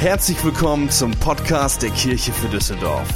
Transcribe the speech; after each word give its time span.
Herzlich 0.00 0.42
willkommen 0.42 0.88
zum 0.88 1.10
Podcast 1.10 1.82
der 1.82 1.90
Kirche 1.90 2.32
für 2.32 2.48
Düsseldorf. 2.48 3.06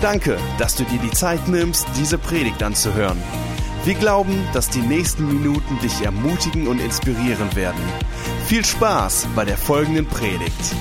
Danke, 0.00 0.38
dass 0.56 0.76
du 0.76 0.84
dir 0.84 1.00
die 1.00 1.10
Zeit 1.10 1.48
nimmst, 1.48 1.84
diese 1.96 2.16
Predigt 2.16 2.62
anzuhören. 2.62 3.20
Wir 3.84 3.94
glauben, 3.94 4.46
dass 4.52 4.70
die 4.70 4.82
nächsten 4.82 5.26
Minuten 5.26 5.80
dich 5.80 6.02
ermutigen 6.02 6.68
und 6.68 6.78
inspirieren 6.78 7.56
werden. 7.56 7.80
Viel 8.46 8.64
Spaß 8.64 9.26
bei 9.34 9.44
der 9.44 9.58
folgenden 9.58 10.06
Predigt. 10.06 10.76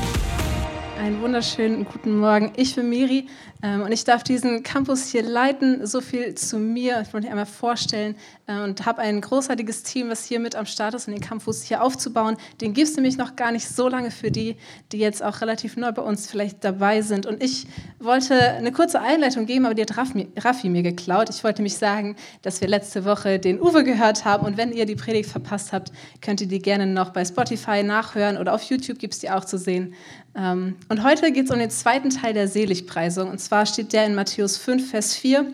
Wunderschönen 1.25 1.85
guten 1.85 2.19
Morgen. 2.19 2.51
Ich 2.55 2.75
bin 2.75 2.87
Miri 2.87 3.25
ähm, 3.63 3.81
und 3.81 3.91
ich 3.91 4.03
darf 4.03 4.21
diesen 4.21 4.61
Campus 4.61 5.07
hier 5.07 5.23
leiten. 5.23 5.87
So 5.87 5.99
viel 5.99 6.35
zu 6.35 6.59
mir. 6.59 7.01
Ich 7.01 7.11
wollte 7.13 7.25
mich 7.25 7.31
einmal 7.31 7.47
vorstellen 7.47 8.15
äh, 8.45 8.59
und 8.59 8.85
habe 8.85 9.01
ein 9.01 9.21
großartiges 9.21 9.81
Team, 9.81 10.09
was 10.09 10.23
hier 10.23 10.39
mit 10.39 10.55
am 10.55 10.67
Start 10.67 10.93
ist, 10.93 11.07
um 11.07 11.15
den 11.15 11.23
Campus 11.23 11.63
hier 11.63 11.81
aufzubauen. 11.81 12.37
Den 12.61 12.75
gibt 12.75 12.89
es 12.89 12.95
nämlich 12.95 13.17
noch 13.17 13.35
gar 13.35 13.51
nicht 13.51 13.67
so 13.67 13.89
lange 13.89 14.11
für 14.11 14.29
die, 14.29 14.55
die 14.91 14.99
jetzt 14.99 15.23
auch 15.23 15.41
relativ 15.41 15.77
neu 15.77 15.91
bei 15.93 16.03
uns 16.03 16.29
vielleicht 16.29 16.63
dabei 16.63 17.01
sind. 17.01 17.25
Und 17.25 17.41
ich 17.41 17.65
wollte 17.99 18.39
eine 18.39 18.71
kurze 18.71 19.01
Einleitung 19.01 19.47
geben, 19.47 19.65
aber 19.65 19.73
die 19.73 19.81
hat 19.81 19.97
Raffi, 19.97 20.27
Raffi 20.37 20.69
mir 20.69 20.83
geklaut. 20.83 21.31
Ich 21.31 21.43
wollte 21.43 21.63
nämlich 21.63 21.77
sagen, 21.77 22.17
dass 22.43 22.61
wir 22.61 22.67
letzte 22.67 23.03
Woche 23.03 23.39
den 23.39 23.59
Uwe 23.59 23.83
gehört 23.83 24.25
haben 24.25 24.45
und 24.45 24.57
wenn 24.57 24.71
ihr 24.71 24.85
die 24.85 24.95
Predigt 24.95 25.31
verpasst 25.31 25.73
habt, 25.73 25.91
könnt 26.21 26.39
ihr 26.39 26.47
die 26.47 26.59
gerne 26.59 26.85
noch 26.85 27.09
bei 27.09 27.25
Spotify 27.25 27.81
nachhören 27.81 28.37
oder 28.37 28.53
auf 28.53 28.61
YouTube 28.61 28.99
gibt 28.99 29.15
es 29.15 29.21
die 29.21 29.31
auch 29.31 29.43
zu 29.43 29.57
sehen. 29.57 29.95
Ähm, 30.35 30.75
und 30.89 31.03
heute 31.03 31.31
geht 31.31 31.45
es 31.45 31.51
um 31.51 31.59
den 31.59 31.69
zweiten 31.69 32.09
Teil 32.09 32.33
der 32.33 32.47
Seligpreisung. 32.47 33.29
Und 33.29 33.39
zwar 33.39 33.65
steht 33.65 33.93
der 33.93 34.05
in 34.05 34.15
Matthäus 34.15 34.57
5, 34.57 34.89
Vers 34.89 35.15
4. 35.15 35.53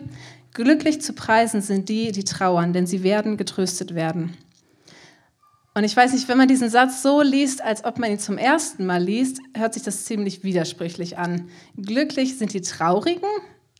Glücklich 0.54 1.00
zu 1.00 1.12
preisen 1.12 1.62
sind 1.62 1.88
die, 1.88 2.12
die 2.12 2.24
trauern, 2.24 2.72
denn 2.72 2.86
sie 2.86 3.02
werden 3.02 3.36
getröstet 3.36 3.94
werden. 3.94 4.36
Und 5.74 5.84
ich 5.84 5.96
weiß 5.96 6.12
nicht, 6.12 6.28
wenn 6.28 6.36
man 6.36 6.48
diesen 6.48 6.68
Satz 6.68 7.02
so 7.02 7.22
liest, 7.22 7.62
als 7.62 7.84
ob 7.84 7.98
man 7.98 8.10
ihn 8.10 8.18
zum 8.18 8.36
ersten 8.36 8.84
Mal 8.84 9.02
liest, 9.02 9.38
hört 9.56 9.72
sich 9.72 9.82
das 9.82 10.04
ziemlich 10.04 10.44
widersprüchlich 10.44 11.16
an. 11.16 11.48
Glücklich 11.76 12.36
sind 12.36 12.52
die 12.52 12.60
Traurigen. 12.60 13.28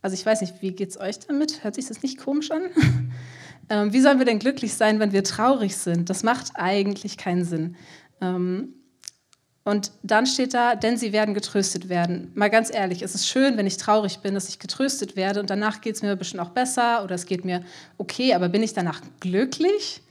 Also 0.00 0.14
ich 0.14 0.24
weiß 0.24 0.40
nicht, 0.40 0.62
wie 0.62 0.72
geht 0.72 0.88
es 0.88 0.98
euch 0.98 1.18
damit? 1.18 1.62
Hört 1.62 1.74
sich 1.74 1.86
das 1.86 2.02
nicht 2.02 2.18
komisch 2.18 2.50
an? 2.50 2.62
ähm, 3.68 3.92
wie 3.92 4.00
sollen 4.00 4.18
wir 4.18 4.24
denn 4.24 4.38
glücklich 4.38 4.72
sein, 4.72 5.00
wenn 5.00 5.12
wir 5.12 5.22
traurig 5.22 5.76
sind? 5.76 6.08
Das 6.08 6.22
macht 6.22 6.52
eigentlich 6.54 7.18
keinen 7.18 7.44
Sinn. 7.44 7.76
Ähm, 8.22 8.74
und 9.64 9.92
dann 10.02 10.26
steht 10.26 10.54
da, 10.54 10.74
denn 10.74 10.96
sie 10.96 11.12
werden 11.12 11.34
getröstet 11.34 11.88
werden. 11.88 12.32
Mal 12.34 12.50
ganz 12.50 12.72
ehrlich, 12.72 13.02
es 13.02 13.14
ist 13.14 13.28
schön, 13.28 13.56
wenn 13.56 13.66
ich 13.66 13.76
traurig 13.76 14.18
bin, 14.18 14.34
dass 14.34 14.48
ich 14.48 14.58
getröstet 14.58 15.14
werde 15.14 15.40
und 15.40 15.50
danach 15.50 15.80
geht 15.80 15.94
es 15.94 16.02
mir 16.02 16.16
bestimmt 16.16 16.42
auch 16.42 16.50
besser 16.50 17.04
oder 17.04 17.14
es 17.14 17.26
geht 17.26 17.44
mir 17.44 17.62
okay, 17.98 18.34
aber 18.34 18.48
bin 18.48 18.62
ich 18.62 18.72
danach 18.72 19.00
glücklich? 19.20 20.02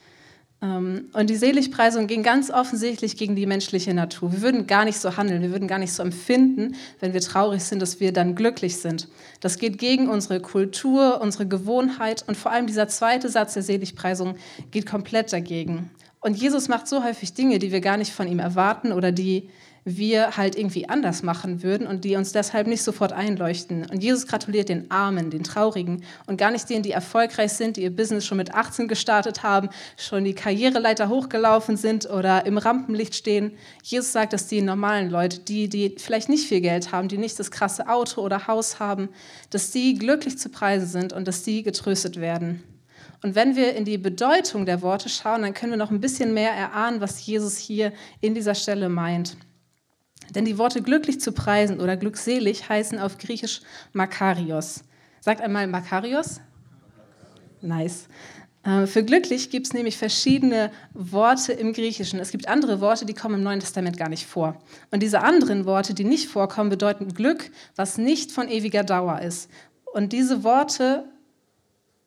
Ähm, 0.62 1.10
und 1.14 1.30
die 1.30 1.36
Seligpreisung 1.36 2.08
ging 2.08 2.24
ganz 2.24 2.50
offensichtlich 2.52 3.18
gegen 3.18 3.36
die 3.36 3.46
menschliche 3.46 3.94
Natur. 3.94 4.32
Wir 4.32 4.42
würden 4.42 4.68
gar 4.68 4.86
nicht 4.86 5.00
so 5.00 5.18
handeln, 5.18 5.42
wir 5.42 5.52
würden 5.52 5.68
gar 5.68 5.80
nicht 5.80 5.94
so 5.94 6.04
empfinden, 6.04 6.76
wenn 7.00 7.14
wir 7.14 7.22
traurig 7.22 7.64
sind, 7.64 7.82
dass 7.82 8.00
wir 8.00 8.14
dann 8.14 8.36
glücklich 8.36 8.78
sind. 8.78 9.10
Das 9.40 9.58
geht 9.58 9.80
gegen 9.80 10.08
unsere 10.08 10.40
Kultur, 10.40 11.20
unsere 11.20 11.48
Gewohnheit 11.48 12.24
und 12.28 12.38
vor 12.38 12.52
allem 12.52 12.68
dieser 12.68 12.88
zweite 12.88 13.28
Satz 13.28 13.54
der 13.56 13.64
Seligpreisung 13.64 14.36
geht 14.70 14.86
komplett 14.86 15.34
dagegen. 15.34 15.90
Und 16.22 16.38
Jesus 16.38 16.68
macht 16.68 16.88
so 16.88 17.04
häufig 17.04 17.34
Dinge, 17.34 17.58
die 17.58 17.72
wir 17.72 17.82
gar 17.82 17.98
nicht 17.98 18.14
von 18.14 18.28
ihm 18.28 18.40
erwarten 18.40 18.92
oder 18.92 19.12
die 19.12 19.50
wir 19.84 20.38
halt 20.38 20.56
irgendwie 20.56 20.88
anders 20.88 21.24
machen 21.24 21.64
würden 21.64 21.88
und 21.88 22.04
die 22.04 22.16
uns 22.16 22.32
deshalb 22.32 22.68
nicht 22.68 22.84
sofort 22.84 23.14
einleuchten. 23.14 23.88
Und 23.90 24.04
Jesus 24.04 24.28
gratuliert 24.28 24.70
den 24.70 24.92
Armen, 24.92 25.32
den 25.32 25.44
Traurigen 25.44 26.04
und 26.28 26.38
gar 26.38 26.52
nicht 26.52 26.70
denen, 26.70 26.84
die 26.84 26.92
erfolgreich 26.92 27.54
sind, 27.54 27.78
die 27.78 27.82
ihr 27.82 27.96
Business 27.96 28.26
schon 28.26 28.38
mit 28.38 28.54
18 28.54 28.88
gestartet 28.88 29.42
haben, 29.42 29.70
schon 29.98 30.24
die 30.24 30.36
Karriereleiter 30.36 31.10
hochgelaufen 31.10 31.78
sind 31.78 32.08
oder 32.08 32.46
im 32.46 32.60
Rampenlicht 32.60 33.16
stehen. 33.16 33.54
Jesus 33.82 34.12
sagt, 34.12 34.34
dass 34.34 34.46
die 34.46 34.62
normalen 34.62 35.10
Leute, 35.10 35.40
die, 35.40 35.68
die 35.68 35.96
vielleicht 35.98 36.30
nicht 36.30 36.48
viel 36.48 36.62
Geld 36.62 36.92
haben, 36.92 37.08
die 37.08 37.18
nicht 37.18 37.40
das 37.40 37.50
krasse 37.50 37.90
Auto 37.90 38.22
oder 38.22 38.46
Haus 38.46 38.80
haben, 38.80 39.10
dass 39.50 39.72
die 39.72 39.96
glücklich 39.96 40.38
zu 40.38 40.50
preisen 40.50 40.88
sind 40.88 41.14
und 41.14 41.28
dass 41.28 41.42
die 41.42 41.64
getröstet 41.64 42.22
werden. 42.22 42.64
Und 43.24 43.36
wenn 43.36 43.56
wir 43.56 43.76
in 43.76 43.86
die 43.86 43.98
Bedeutung 43.98 44.66
der 44.66 44.82
Worte 44.82 45.10
schauen, 45.10 45.44
dann 45.44 45.54
können 45.54 45.72
wir 45.72 45.78
noch 45.78 45.92
ein 45.92 46.02
bisschen 46.02 46.34
mehr 46.34 46.52
erahnen, 46.52 47.02
was 47.02 47.26
Jesus 47.26 47.58
hier 47.58 47.94
in 48.20 48.34
dieser 48.34 48.56
Stelle 48.56 48.90
meint. 48.90 49.38
Denn 50.34 50.46
die 50.46 50.58
Worte 50.58 50.82
glücklich 50.82 51.20
zu 51.20 51.32
preisen 51.32 51.80
oder 51.80 51.98
glückselig 51.98 52.68
heißen 52.68 53.00
auf 53.00 53.18
Griechisch 53.18 53.62
Makarios. 53.94 54.84
Sagt 55.20 55.42
einmal 55.42 55.68
Makarios? 55.68 56.40
Nice. 57.62 58.08
Äh, 58.64 58.88
für 58.88 59.04
glücklich 59.04 59.50
gibt 59.50 59.68
es 59.68 59.74
nämlich 59.74 59.98
verschiedene 59.98 60.72
Worte 60.94 61.54
im 61.54 61.74
Griechischen. 61.74 62.20
Es 62.20 62.32
gibt 62.32 62.48
andere 62.48 62.82
Worte, 62.82 63.06
die 63.06 63.14
kommen 63.14 63.36
im 63.36 63.44
Neuen 63.44 63.60
Testament 63.60 63.98
gar 63.98 64.10
nicht 64.10 64.26
vor. 64.26 64.58
Und 64.90 65.04
diese 65.04 65.22
anderen 65.22 65.66
Worte, 65.66 65.94
die 65.94 66.04
nicht 66.04 66.28
vorkommen, 66.28 66.70
bedeuten 66.70 67.14
Glück, 67.14 67.52
was 67.76 67.98
nicht 67.98 68.32
von 68.32 68.48
ewiger 68.48 68.84
Dauer 68.84 69.20
ist. 69.22 69.50
Und 69.94 70.14
diese 70.14 70.44
Worte 70.44 71.06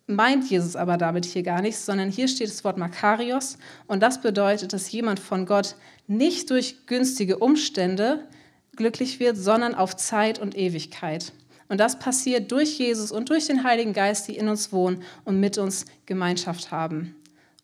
meint 0.06 0.48
Jesus 0.50 0.76
aber 0.76 0.97
damit 0.97 1.25
hier 1.25 1.42
gar 1.42 1.62
nichts, 1.62 1.87
sondern 1.87 2.10
hier 2.10 2.28
steht 2.28 2.48
das 2.48 2.65
Wort 2.65 2.76
Makarios 2.76 3.59
und 3.87 4.03
das 4.03 4.20
bedeutet, 4.20 4.72
dass 4.72 4.91
jemand 4.92 5.19
von 5.20 5.47
Gott 5.47 5.76
nicht 6.06 6.50
durch 6.50 6.87
günstige 6.87 7.38
Umstände 7.38 8.28
glücklich 8.76 9.20
wird, 9.20 9.37
sondern 9.37 9.75
auf 9.75 9.97
Zeit 9.97 10.38
und 10.38 10.56
Ewigkeit. 10.56 11.32
Und 11.69 11.78
das 11.78 11.98
passiert 11.98 12.53
durch 12.53 12.78
Jesus 12.78 13.10
und 13.10 13.31
durch 13.31 13.47
den 13.47 13.64
Heiligen 13.64 13.94
Geist, 13.94 14.28
die 14.28 14.37
in 14.37 14.48
uns 14.48 14.72
wohnen 14.72 15.03
und 15.25 15.41
mit 15.41 15.56
uns 15.56 15.87
Gemeinschaft 16.06 16.70
haben. 16.70 17.16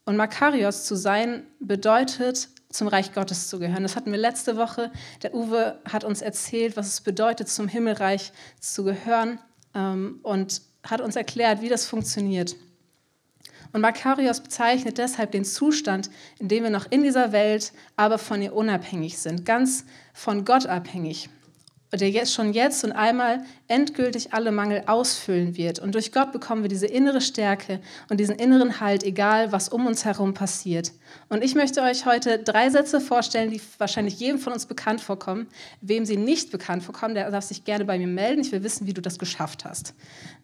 Und 0.06 0.16
Makarios 0.16 0.84
zu 0.84 0.96
sein 0.96 1.44
bedeutet, 1.60 2.48
zum 2.70 2.88
Reich 2.88 3.12
Gottes 3.12 3.48
zu 3.48 3.58
gehören. 3.58 3.82
Das 3.82 3.96
hatten 3.96 4.12
wir 4.12 4.18
letzte 4.18 4.56
Woche. 4.56 4.90
Der 5.22 5.34
Uwe 5.34 5.78
hat 5.84 6.04
uns 6.04 6.22
erzählt, 6.22 6.76
was 6.76 6.86
es 6.86 7.00
bedeutet, 7.00 7.48
zum 7.48 7.68
Himmelreich 7.68 8.32
zu 8.60 8.84
gehören. 8.84 9.40
Ähm, 9.74 10.20
und 10.22 10.62
hat 10.82 11.00
uns 11.00 11.16
erklärt, 11.16 11.62
wie 11.62 11.68
das 11.68 11.86
funktioniert. 11.86 12.56
Und 13.72 13.82
Makarios 13.82 14.40
bezeichnet 14.40 14.98
deshalb 14.98 15.30
den 15.32 15.44
Zustand, 15.44 16.10
in 16.38 16.48
dem 16.48 16.64
wir 16.64 16.70
noch 16.70 16.90
in 16.90 17.02
dieser 17.02 17.32
Welt, 17.32 17.72
aber 17.96 18.18
von 18.18 18.42
ihr 18.42 18.54
unabhängig 18.54 19.18
sind, 19.18 19.44
ganz 19.44 19.84
von 20.12 20.44
Gott 20.44 20.66
abhängig 20.66 21.30
der 21.98 22.10
jetzt 22.10 22.32
schon 22.32 22.52
jetzt 22.52 22.84
und 22.84 22.92
einmal 22.92 23.44
endgültig 23.70 24.34
alle 24.34 24.50
Mangel 24.50 24.82
ausfüllen 24.86 25.56
wird. 25.56 25.78
Und 25.78 25.94
durch 25.94 26.12
Gott 26.12 26.32
bekommen 26.32 26.62
wir 26.62 26.68
diese 26.68 26.86
innere 26.86 27.20
Stärke 27.20 27.80
und 28.08 28.18
diesen 28.18 28.34
inneren 28.34 28.80
Halt, 28.80 29.04
egal 29.04 29.52
was 29.52 29.68
um 29.68 29.86
uns 29.86 30.04
herum 30.04 30.34
passiert. 30.34 30.92
Und 31.28 31.44
ich 31.44 31.54
möchte 31.54 31.80
euch 31.82 32.04
heute 32.04 32.38
drei 32.38 32.68
Sätze 32.68 33.00
vorstellen, 33.00 33.50
die 33.50 33.60
wahrscheinlich 33.78 34.18
jedem 34.18 34.38
von 34.38 34.52
uns 34.52 34.66
bekannt 34.66 35.00
vorkommen. 35.00 35.46
Wem 35.80 36.04
sie 36.04 36.16
nicht 36.16 36.50
bekannt 36.50 36.82
vorkommen, 36.82 37.14
der 37.14 37.30
darf 37.30 37.44
sich 37.44 37.64
gerne 37.64 37.84
bei 37.84 37.96
mir 37.96 38.08
melden. 38.08 38.40
Ich 38.40 38.50
will 38.50 38.64
wissen, 38.64 38.86
wie 38.86 38.94
du 38.94 39.00
das 39.00 39.18
geschafft 39.18 39.64
hast. 39.64 39.94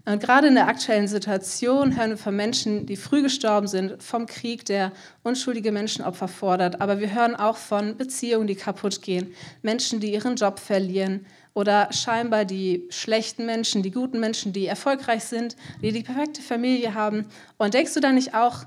Und 0.04 0.22
gerade 0.22 0.46
in 0.46 0.54
der 0.54 0.68
aktuellen 0.68 1.08
Situation 1.08 1.96
hören 1.96 2.10
wir 2.10 2.18
von 2.18 2.36
Menschen, 2.36 2.86
die 2.86 2.96
früh 2.96 3.22
gestorben 3.22 3.66
sind, 3.66 4.00
vom 4.00 4.26
Krieg, 4.26 4.64
der 4.64 4.92
unschuldige 5.24 5.72
Menschenopfer 5.72 6.28
fordert. 6.28 6.80
Aber 6.80 7.00
wir 7.00 7.12
hören 7.12 7.34
auch 7.34 7.56
von 7.56 7.96
Beziehungen, 7.96 8.46
die 8.46 8.54
kaputt 8.54 9.02
gehen, 9.02 9.34
Menschen, 9.62 9.98
die 9.98 10.12
ihren 10.12 10.36
Job 10.36 10.60
verlieren 10.60 11.26
oder 11.56 11.90
scheinbar 11.90 12.44
die 12.44 12.84
schlechten 12.90 13.46
Menschen, 13.46 13.82
die 13.82 13.90
guten 13.90 14.20
Menschen, 14.20 14.52
die 14.52 14.66
erfolgreich 14.66 15.24
sind, 15.24 15.56
die 15.80 15.90
die 15.90 16.02
perfekte 16.02 16.42
Familie 16.42 16.92
haben. 16.92 17.24
Und 17.56 17.72
denkst 17.72 17.94
du 17.94 18.00
da 18.00 18.12
nicht 18.12 18.34
auch, 18.34 18.66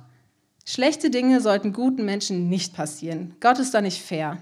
schlechte 0.66 1.12
Dinge 1.12 1.40
sollten 1.40 1.72
guten 1.72 2.04
Menschen 2.04 2.50
nicht 2.50 2.74
passieren? 2.74 3.36
Gott 3.42 3.60
ist 3.60 3.76
da 3.76 3.82
nicht 3.82 4.02
fair. 4.02 4.42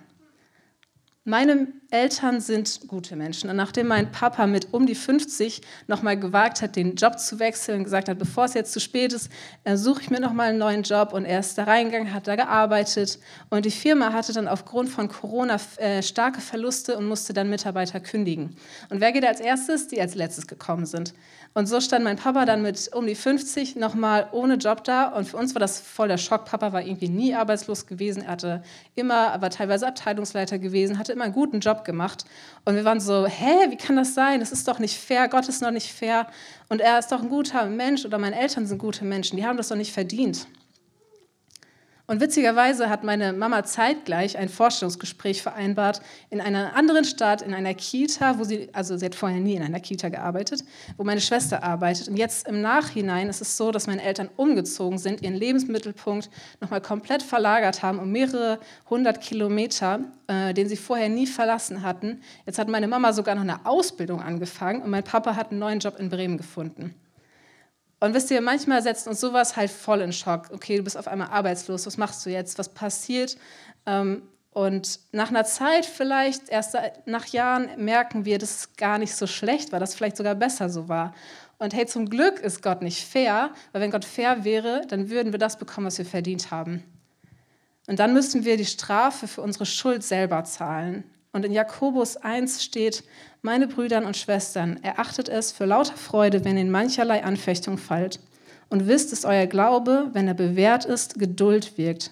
Meine 1.29 1.67
Eltern 1.89 2.39
sind 2.39 2.87
gute 2.87 3.17
Menschen. 3.17 3.49
Und 3.49 3.57
nachdem 3.57 3.87
mein 3.87 4.13
Papa 4.13 4.47
mit 4.47 4.73
um 4.73 4.85
die 4.85 4.95
50 4.95 5.59
nochmal 5.87 6.17
gewagt 6.17 6.61
hat, 6.61 6.77
den 6.77 6.95
Job 6.95 7.19
zu 7.19 7.37
wechseln 7.39 7.83
gesagt 7.83 8.07
hat, 8.07 8.17
bevor 8.17 8.45
es 8.45 8.53
jetzt 8.53 8.71
zu 8.71 8.79
spät 8.79 9.11
ist, 9.11 9.29
äh, 9.65 9.75
suche 9.75 10.03
ich 10.03 10.09
mir 10.09 10.21
nochmal 10.21 10.51
einen 10.51 10.57
neuen 10.57 10.83
Job. 10.83 11.11
Und 11.11 11.25
er 11.25 11.41
ist 11.41 11.57
da 11.57 11.65
reingegangen, 11.65 12.13
hat 12.13 12.27
da 12.27 12.37
gearbeitet. 12.37 13.19
Und 13.49 13.65
die 13.65 13.71
Firma 13.71 14.13
hatte 14.13 14.31
dann 14.31 14.47
aufgrund 14.47 14.87
von 14.87 15.09
Corona 15.09 15.57
äh, 15.75 16.01
starke 16.01 16.39
Verluste 16.39 16.97
und 16.97 17.05
musste 17.09 17.33
dann 17.33 17.49
Mitarbeiter 17.49 17.99
kündigen. 17.99 18.55
Und 18.89 19.01
wer 19.01 19.11
geht 19.11 19.25
als 19.25 19.41
erstes? 19.41 19.89
Die 19.89 19.99
als 19.99 20.15
letztes 20.15 20.47
gekommen 20.47 20.85
sind. 20.85 21.13
Und 21.53 21.65
so 21.65 21.81
stand 21.81 22.05
mein 22.05 22.17
Papa 22.17 22.45
dann 22.45 22.61
mit 22.61 22.89
um 22.93 23.05
die 23.05 23.15
50 23.15 23.75
nochmal 23.75 24.29
ohne 24.31 24.55
Job 24.55 24.85
da. 24.85 25.07
Und 25.07 25.27
für 25.27 25.35
uns 25.35 25.55
war 25.55 25.59
das 25.59 25.81
voll 25.81 26.07
der 26.07 26.17
Schock. 26.17 26.45
Papa 26.45 26.71
war 26.71 26.81
irgendwie 26.81 27.09
nie 27.09 27.35
arbeitslos 27.35 27.85
gewesen. 27.85 28.23
Er 28.23 28.31
hatte 28.31 28.63
immer, 28.95 29.41
war 29.41 29.49
teilweise 29.49 29.87
Abteilungsleiter 29.87 30.57
gewesen, 30.59 30.97
hatte 30.97 31.16
immer 31.17 31.25
einen 31.25 31.33
guten 31.33 31.59
Job 31.59 31.83
gemacht. 31.83 32.25
Und 32.63 32.75
wir 32.75 32.85
waren 32.85 32.99
so, 32.99 33.25
hä, 33.25 33.69
wie 33.69 33.77
kann 33.77 33.95
das 33.95 34.13
sein? 34.13 34.39
Das 34.39 34.51
ist 34.51 34.67
doch 34.67 34.79
nicht 34.79 34.97
fair. 34.97 35.27
Gott 35.27 35.49
ist 35.49 35.61
noch 35.61 35.71
nicht 35.71 35.91
fair. 35.91 36.27
Und 36.69 36.79
er 36.79 36.99
ist 36.99 37.11
doch 37.11 37.21
ein 37.21 37.29
guter 37.29 37.65
Mensch 37.65 38.05
oder 38.05 38.17
meine 38.17 38.39
Eltern 38.39 38.65
sind 38.65 38.77
gute 38.77 39.03
Menschen. 39.03 39.37
Die 39.37 39.45
haben 39.45 39.57
das 39.57 39.67
doch 39.67 39.75
nicht 39.75 39.91
verdient. 39.91 40.47
Und 42.09 42.21
witzigerweise 42.21 42.89
hat 42.89 43.03
meine 43.03 43.33
Mama 43.33 43.65
zeitgleich 43.65 44.37
ein 44.37 44.47
Vorstellungsgespräch 44.47 45.41
vereinbart 45.41 46.01
in 46.29 46.39
einer 46.39 46.73
anderen 46.73 47.03
Stadt, 47.03 47.41
in 47.41 47.53
einer 47.53 47.73
Kita, 47.73 48.39
wo 48.39 48.45
sie, 48.45 48.69
also 48.71 48.95
sie 48.95 49.03
hat 49.03 49.15
vorher 49.15 49.41
nie 49.41 49.55
in 49.55 49.61
einer 49.61 49.81
Kita 49.81 50.07
gearbeitet, 50.07 50.63
wo 50.95 51.03
meine 51.03 51.19
Schwester 51.19 51.63
arbeitet. 51.63 52.07
Und 52.07 52.15
jetzt 52.15 52.47
im 52.47 52.61
Nachhinein 52.61 53.27
ist 53.27 53.41
es 53.41 53.57
so, 53.57 53.71
dass 53.71 53.87
meine 53.87 54.01
Eltern 54.01 54.29
umgezogen 54.37 54.97
sind, 54.99 55.21
ihren 55.21 55.35
Lebensmittelpunkt 55.35 56.29
nochmal 56.61 56.79
komplett 56.79 57.23
verlagert 57.23 57.83
haben 57.83 57.99
um 57.99 58.09
mehrere 58.09 58.59
hundert 58.89 59.19
Kilometer, 59.19 59.99
äh, 60.27 60.53
den 60.53 60.69
sie 60.69 60.77
vorher 60.77 61.09
nie 61.09 61.27
verlassen 61.27 61.83
hatten. 61.83 62.21
Jetzt 62.45 62.57
hat 62.57 62.69
meine 62.69 62.87
Mama 62.87 63.11
sogar 63.11 63.35
noch 63.35 63.41
eine 63.41 63.65
Ausbildung 63.65 64.21
angefangen 64.21 64.81
und 64.81 64.91
mein 64.91 65.03
Papa 65.03 65.35
hat 65.35 65.51
einen 65.51 65.59
neuen 65.59 65.79
Job 65.79 65.99
in 65.99 66.07
Bremen 66.07 66.37
gefunden. 66.37 66.95
Und 67.99 68.13
wisst 68.13 68.29
ihr, 68.29 68.41
manchmal 68.41 68.83
setzt 68.83 69.07
uns 69.07 69.19
sowas 69.19 69.55
halt 69.55 69.71
voll 69.71 70.01
in 70.01 70.13
Schock. 70.13 70.49
Okay, 70.51 70.77
du 70.77 70.83
bist 70.83 70.97
auf 70.97 71.07
einmal 71.07 71.29
arbeitslos, 71.29 71.85
was 71.85 71.97
machst 71.97 72.25
du 72.25 72.29
jetzt, 72.29 72.59
was 72.59 72.69
passiert? 72.69 73.37
Ähm, 73.85 74.21
und 74.51 74.99
nach 75.11 75.29
einer 75.29 75.45
Zeit, 75.45 75.85
vielleicht 75.85 76.49
erst 76.49 76.75
nach 77.05 77.27
Jahren, 77.27 77.69
merken 77.77 78.25
wir, 78.25 78.39
dass 78.39 78.51
es 78.51 78.75
gar 78.75 78.97
nicht 78.97 79.15
so 79.15 79.27
schlecht 79.27 79.71
war, 79.71 79.79
dass 79.79 79.91
es 79.91 79.95
vielleicht 79.95 80.17
sogar 80.17 80.35
besser 80.35 80.69
so 80.69 80.89
war. 80.89 81.13
Und 81.59 81.73
hey, 81.73 81.85
zum 81.85 82.09
Glück 82.09 82.39
ist 82.39 82.61
Gott 82.61 82.81
nicht 82.81 83.03
fair, 83.07 83.51
weil 83.71 83.81
wenn 83.81 83.91
Gott 83.91 84.05
fair 84.05 84.43
wäre, 84.43 84.81
dann 84.87 85.09
würden 85.09 85.31
wir 85.31 85.39
das 85.39 85.57
bekommen, 85.57 85.87
was 85.87 85.97
wir 85.97 86.05
verdient 86.05 86.51
haben. 86.51 86.83
Und 87.87 87.99
dann 87.99 88.13
müssten 88.13 88.45
wir 88.45 88.57
die 88.57 88.65
Strafe 88.65 89.27
für 89.27 89.41
unsere 89.41 89.65
Schuld 89.65 90.03
selber 90.03 90.43
zahlen. 90.43 91.03
Und 91.37 91.45
in 91.45 91.51
Jakobus 91.51 92.17
1 92.17 92.63
steht, 92.63 93.03
meine 93.43 93.67
Brüder 93.67 94.03
und 94.03 94.17
Schwestern, 94.17 94.81
erachtet 94.81 95.29
es 95.29 95.51
für 95.51 95.65
lauter 95.65 95.95
Freude, 95.95 96.43
wenn 96.43 96.57
in 96.57 96.71
mancherlei 96.71 97.23
Anfechtung 97.23 97.77
fallt. 97.77 98.19
Und 98.69 98.87
wisst, 98.87 99.11
dass 99.11 99.23
euer 99.23 99.45
Glaube, 99.45 100.09
wenn 100.13 100.27
er 100.27 100.33
bewährt 100.33 100.85
ist, 100.85 101.19
Geduld 101.19 101.77
wirkt. 101.77 102.09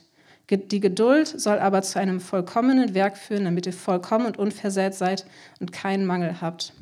Die 0.51 0.79
Geduld 0.79 1.27
soll 1.27 1.57
aber 1.57 1.81
zu 1.81 1.97
einem 1.97 2.19
vollkommenen 2.19 2.93
Werk 2.93 3.17
führen, 3.17 3.45
damit 3.45 3.65
ihr 3.65 3.73
vollkommen 3.73 4.27
und 4.27 4.37
unversehrt 4.37 4.93
seid 4.93 5.25
und 5.59 5.71
keinen 5.71 6.05
Mangel 6.05 6.39
habt. 6.39 6.73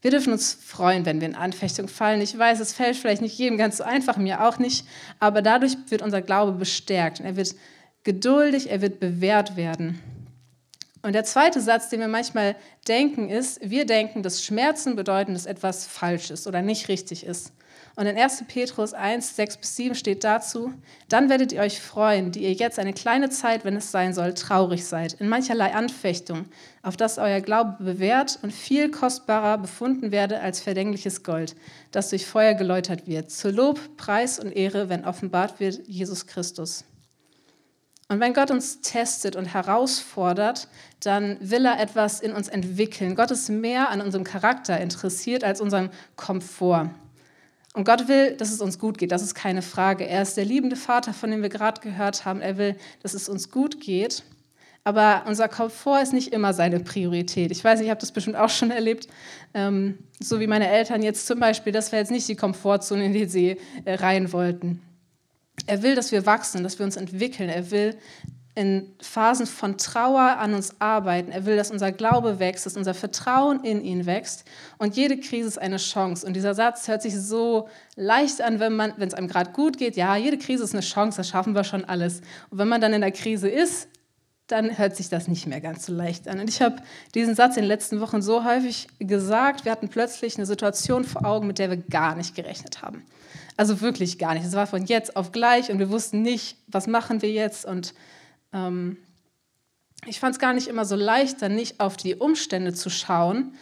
Wir 0.00 0.10
dürfen 0.10 0.32
uns 0.32 0.52
freuen, 0.52 1.06
wenn 1.06 1.20
wir 1.20 1.28
in 1.28 1.36
Anfechtung 1.36 1.86
fallen. 1.86 2.20
Ich 2.22 2.36
weiß, 2.36 2.58
es 2.58 2.72
fällt 2.72 2.96
vielleicht 2.96 3.22
nicht 3.22 3.38
jedem 3.38 3.56
ganz 3.56 3.76
so 3.76 3.84
einfach, 3.84 4.16
mir 4.16 4.44
auch 4.44 4.58
nicht, 4.58 4.84
aber 5.20 5.42
dadurch 5.42 5.76
wird 5.90 6.02
unser 6.02 6.22
Glaube 6.22 6.58
bestärkt 6.58 7.20
er 7.20 7.36
wird 7.36 7.54
geduldig, 8.02 8.68
er 8.68 8.82
wird 8.82 8.98
bewährt 8.98 9.56
werden. 9.56 10.00
Und 11.02 11.14
der 11.14 11.24
zweite 11.24 11.60
Satz, 11.60 11.88
den 11.88 12.00
wir 12.00 12.08
manchmal 12.08 12.54
denken, 12.86 13.28
ist, 13.28 13.58
wir 13.60 13.86
denken, 13.86 14.22
dass 14.22 14.44
Schmerzen 14.44 14.94
bedeuten, 14.94 15.34
dass 15.34 15.46
etwas 15.46 15.84
falsch 15.86 16.30
ist 16.30 16.46
oder 16.46 16.62
nicht 16.62 16.88
richtig 16.88 17.26
ist. 17.26 17.52
Und 17.94 18.06
in 18.06 18.16
1. 18.16 18.44
Petrus 18.48 18.94
1, 18.94 19.36
6 19.36 19.56
bis 19.58 19.76
7 19.76 19.94
steht 19.94 20.24
dazu, 20.24 20.72
dann 21.08 21.28
werdet 21.28 21.52
ihr 21.52 21.60
euch 21.60 21.80
freuen, 21.80 22.32
die 22.32 22.40
ihr 22.40 22.52
jetzt 22.52 22.78
eine 22.78 22.94
kleine 22.94 23.28
Zeit, 23.28 23.64
wenn 23.64 23.76
es 23.76 23.90
sein 23.90 24.14
soll, 24.14 24.32
traurig 24.32 24.86
seid, 24.86 25.14
in 25.14 25.28
mancherlei 25.28 25.74
Anfechtung, 25.74 26.46
auf 26.82 26.96
das 26.96 27.18
euer 27.18 27.40
Glaube 27.40 27.76
bewährt 27.82 28.38
und 28.42 28.52
viel 28.52 28.90
kostbarer 28.90 29.58
befunden 29.58 30.10
werde 30.10 30.40
als 30.40 30.60
vergängliches 30.60 31.22
Gold, 31.22 31.54
das 31.90 32.08
durch 32.08 32.24
Feuer 32.24 32.54
geläutert 32.54 33.06
wird, 33.06 33.30
zu 33.30 33.50
Lob, 33.50 33.78
Preis 33.96 34.38
und 34.38 34.52
Ehre, 34.52 34.88
wenn 34.88 35.04
offenbart 35.04 35.60
wird 35.60 35.86
Jesus 35.86 36.26
Christus. 36.26 36.84
Und 38.12 38.20
wenn 38.20 38.34
Gott 38.34 38.50
uns 38.50 38.82
testet 38.82 39.36
und 39.36 39.46
herausfordert, 39.46 40.68
dann 41.00 41.38
will 41.40 41.64
er 41.64 41.80
etwas 41.80 42.20
in 42.20 42.34
uns 42.34 42.46
entwickeln. 42.46 43.14
Gott 43.14 43.30
ist 43.30 43.48
mehr 43.48 43.88
an 43.88 44.02
unserem 44.02 44.22
Charakter 44.22 44.78
interessiert 44.78 45.44
als 45.44 45.62
unserem 45.62 45.88
Komfort. 46.14 46.90
Und 47.72 47.84
Gott 47.84 48.08
will, 48.08 48.36
dass 48.36 48.52
es 48.52 48.60
uns 48.60 48.78
gut 48.78 48.98
geht, 48.98 49.12
das 49.12 49.22
ist 49.22 49.34
keine 49.34 49.62
Frage. 49.62 50.06
Er 50.06 50.20
ist 50.20 50.36
der 50.36 50.44
liebende 50.44 50.76
Vater, 50.76 51.14
von 51.14 51.30
dem 51.30 51.40
wir 51.40 51.48
gerade 51.48 51.80
gehört 51.80 52.26
haben. 52.26 52.42
Er 52.42 52.58
will, 52.58 52.76
dass 53.02 53.14
es 53.14 53.30
uns 53.30 53.50
gut 53.50 53.80
geht. 53.80 54.24
Aber 54.84 55.22
unser 55.26 55.48
Komfort 55.48 56.02
ist 56.02 56.12
nicht 56.12 56.34
immer 56.34 56.52
seine 56.52 56.80
Priorität. 56.80 57.50
Ich 57.50 57.64
weiß, 57.64 57.80
ich 57.80 57.88
habe 57.88 58.00
das 58.00 58.12
bestimmt 58.12 58.36
auch 58.36 58.50
schon 58.50 58.70
erlebt, 58.70 59.08
ähm, 59.54 59.96
so 60.20 60.38
wie 60.38 60.46
meine 60.46 60.68
Eltern 60.68 61.02
jetzt 61.02 61.26
zum 61.26 61.40
Beispiel. 61.40 61.72
Das 61.72 61.92
wäre 61.92 62.02
jetzt 62.02 62.10
nicht 62.10 62.28
die 62.28 62.36
Komfortzone, 62.36 63.06
in 63.06 63.14
die 63.14 63.24
sie 63.24 63.56
äh, 63.86 63.94
rein 63.94 64.34
wollten. 64.34 64.82
Er 65.66 65.82
will, 65.82 65.94
dass 65.94 66.12
wir 66.12 66.26
wachsen, 66.26 66.62
dass 66.62 66.78
wir 66.78 66.84
uns 66.84 66.96
entwickeln. 66.96 67.48
Er 67.48 67.70
will 67.70 67.96
in 68.54 68.92
Phasen 69.00 69.46
von 69.46 69.78
Trauer 69.78 70.36
an 70.38 70.52
uns 70.52 70.78
arbeiten. 70.78 71.32
Er 71.32 71.46
will, 71.46 71.56
dass 71.56 71.70
unser 71.70 71.90
Glaube 71.90 72.38
wächst, 72.38 72.66
dass 72.66 72.76
unser 72.76 72.92
Vertrauen 72.92 73.64
in 73.64 73.82
ihn 73.82 74.04
wächst. 74.04 74.44
Und 74.76 74.94
jede 74.94 75.18
Krise 75.18 75.48
ist 75.48 75.58
eine 75.58 75.78
Chance. 75.78 76.26
Und 76.26 76.34
dieser 76.34 76.54
Satz 76.54 76.86
hört 76.86 77.00
sich 77.00 77.18
so 77.18 77.68
leicht 77.96 78.42
an, 78.42 78.60
wenn 78.60 78.80
es 78.98 79.14
einem 79.14 79.28
gerade 79.28 79.52
gut 79.52 79.78
geht. 79.78 79.96
Ja, 79.96 80.16
jede 80.16 80.36
Krise 80.36 80.64
ist 80.64 80.74
eine 80.74 80.82
Chance, 80.82 81.16
das 81.16 81.28
schaffen 81.28 81.54
wir 81.54 81.64
schon 81.64 81.84
alles. 81.86 82.20
Und 82.50 82.58
wenn 82.58 82.68
man 82.68 82.82
dann 82.82 82.92
in 82.92 83.00
der 83.00 83.12
Krise 83.12 83.48
ist, 83.48 83.88
dann 84.48 84.76
hört 84.76 84.96
sich 84.96 85.08
das 85.08 85.28
nicht 85.28 85.46
mehr 85.46 85.62
ganz 85.62 85.86
so 85.86 85.94
leicht 85.94 86.28
an. 86.28 86.38
Und 86.38 86.50
ich 86.50 86.60
habe 86.60 86.76
diesen 87.14 87.34
Satz 87.34 87.56
in 87.56 87.62
den 87.62 87.68
letzten 87.68 88.00
Wochen 88.00 88.20
so 88.20 88.44
häufig 88.44 88.86
gesagt. 88.98 89.64
Wir 89.64 89.72
hatten 89.72 89.88
plötzlich 89.88 90.36
eine 90.36 90.44
Situation 90.44 91.04
vor 91.04 91.24
Augen, 91.24 91.46
mit 91.46 91.58
der 91.58 91.70
wir 91.70 91.78
gar 91.78 92.16
nicht 92.16 92.34
gerechnet 92.34 92.82
haben. 92.82 93.02
Also 93.56 93.80
wirklich 93.80 94.18
gar 94.18 94.34
nicht. 94.34 94.46
Es 94.46 94.54
war 94.54 94.66
von 94.66 94.84
jetzt 94.84 95.16
auf 95.16 95.32
gleich 95.32 95.70
und 95.70 95.78
wir 95.78 95.90
wussten 95.90 96.22
nicht, 96.22 96.56
was 96.68 96.86
machen 96.86 97.22
wir 97.22 97.30
jetzt. 97.30 97.64
Und 97.64 97.94
ähm, 98.52 98.96
ich 100.06 100.20
fand 100.20 100.34
es 100.34 100.40
gar 100.40 100.52
nicht 100.52 100.68
immer 100.68 100.84
so 100.84 100.96
leicht, 100.96 101.42
dann 101.42 101.54
nicht 101.54 101.80
auf 101.80 101.96
die 101.96 102.14
Umstände 102.14 102.72
zu 102.72 102.90
schauen, 102.90 103.54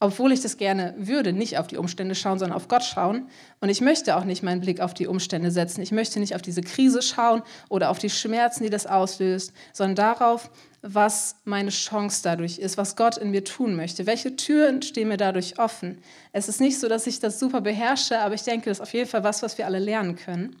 obwohl 0.00 0.30
ich 0.32 0.40
das 0.40 0.58
gerne 0.58 0.94
würde, 0.96 1.32
nicht 1.32 1.58
auf 1.58 1.66
die 1.66 1.76
Umstände 1.76 2.14
schauen, 2.14 2.38
sondern 2.38 2.56
auf 2.56 2.68
Gott 2.68 2.84
schauen. 2.84 3.28
Und 3.60 3.68
ich 3.68 3.80
möchte 3.80 4.16
auch 4.16 4.24
nicht 4.24 4.44
meinen 4.44 4.60
Blick 4.60 4.80
auf 4.80 4.94
die 4.94 5.08
Umstände 5.08 5.50
setzen. 5.50 5.82
Ich 5.82 5.90
möchte 5.90 6.20
nicht 6.20 6.36
auf 6.36 6.42
diese 6.42 6.60
Krise 6.60 7.02
schauen 7.02 7.42
oder 7.68 7.90
auf 7.90 7.98
die 7.98 8.10
Schmerzen, 8.10 8.62
die 8.62 8.70
das 8.70 8.86
auslöst, 8.86 9.52
sondern 9.72 9.96
darauf, 9.96 10.50
was 10.82 11.36
meine 11.44 11.70
Chance 11.70 12.20
dadurch 12.22 12.58
ist, 12.58 12.76
was 12.76 12.94
Gott 12.94 13.16
in 13.16 13.30
mir 13.30 13.44
tun 13.44 13.74
möchte. 13.74 14.06
Welche 14.06 14.36
Türen 14.36 14.82
stehen 14.82 15.08
mir 15.08 15.16
dadurch 15.16 15.58
offen? 15.58 15.98
Es 16.32 16.48
ist 16.48 16.60
nicht 16.60 16.78
so, 16.78 16.88
dass 16.88 17.06
ich 17.06 17.18
das 17.18 17.40
super 17.40 17.60
beherrsche, 17.60 18.20
aber 18.20 18.34
ich 18.34 18.42
denke, 18.42 18.70
das 18.70 18.78
ist 18.78 18.82
auf 18.82 18.94
jeden 18.94 19.08
Fall 19.08 19.24
was, 19.24 19.42
was 19.42 19.58
wir 19.58 19.66
alle 19.66 19.80
lernen 19.80 20.16
können. 20.16 20.56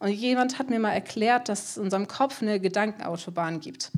Und 0.00 0.10
jemand 0.10 0.58
hat 0.58 0.70
mir 0.70 0.78
mal 0.78 0.92
erklärt, 0.92 1.48
dass 1.48 1.70
es 1.70 1.76
in 1.76 1.84
unserem 1.84 2.08
Kopf 2.08 2.40
eine 2.40 2.60
Gedankenautobahn 2.60 3.60
gibt. 3.60 3.90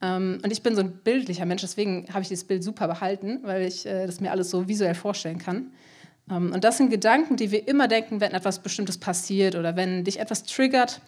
Ähm, 0.00 0.40
und 0.44 0.52
ich 0.52 0.62
bin 0.62 0.76
so 0.76 0.82
ein 0.82 0.92
bildlicher 0.98 1.46
Mensch, 1.46 1.62
deswegen 1.62 2.06
habe 2.10 2.22
ich 2.22 2.28
dieses 2.28 2.44
Bild 2.44 2.62
super 2.62 2.86
behalten, 2.86 3.40
weil 3.42 3.62
ich 3.62 3.86
äh, 3.86 4.06
das 4.06 4.20
mir 4.20 4.30
alles 4.30 4.50
so 4.50 4.68
visuell 4.68 4.94
vorstellen 4.94 5.38
kann. 5.38 5.72
Ähm, 6.30 6.52
und 6.52 6.62
das 6.62 6.76
sind 6.76 6.90
Gedanken, 6.90 7.36
die 7.36 7.50
wir 7.50 7.66
immer 7.66 7.88
denken, 7.88 8.20
wenn 8.20 8.32
etwas 8.32 8.60
Bestimmtes 8.60 8.98
passiert 8.98 9.56
oder 9.56 9.74
wenn 9.74 10.04
dich 10.04 10.20
etwas 10.20 10.44
triggert 10.44 11.00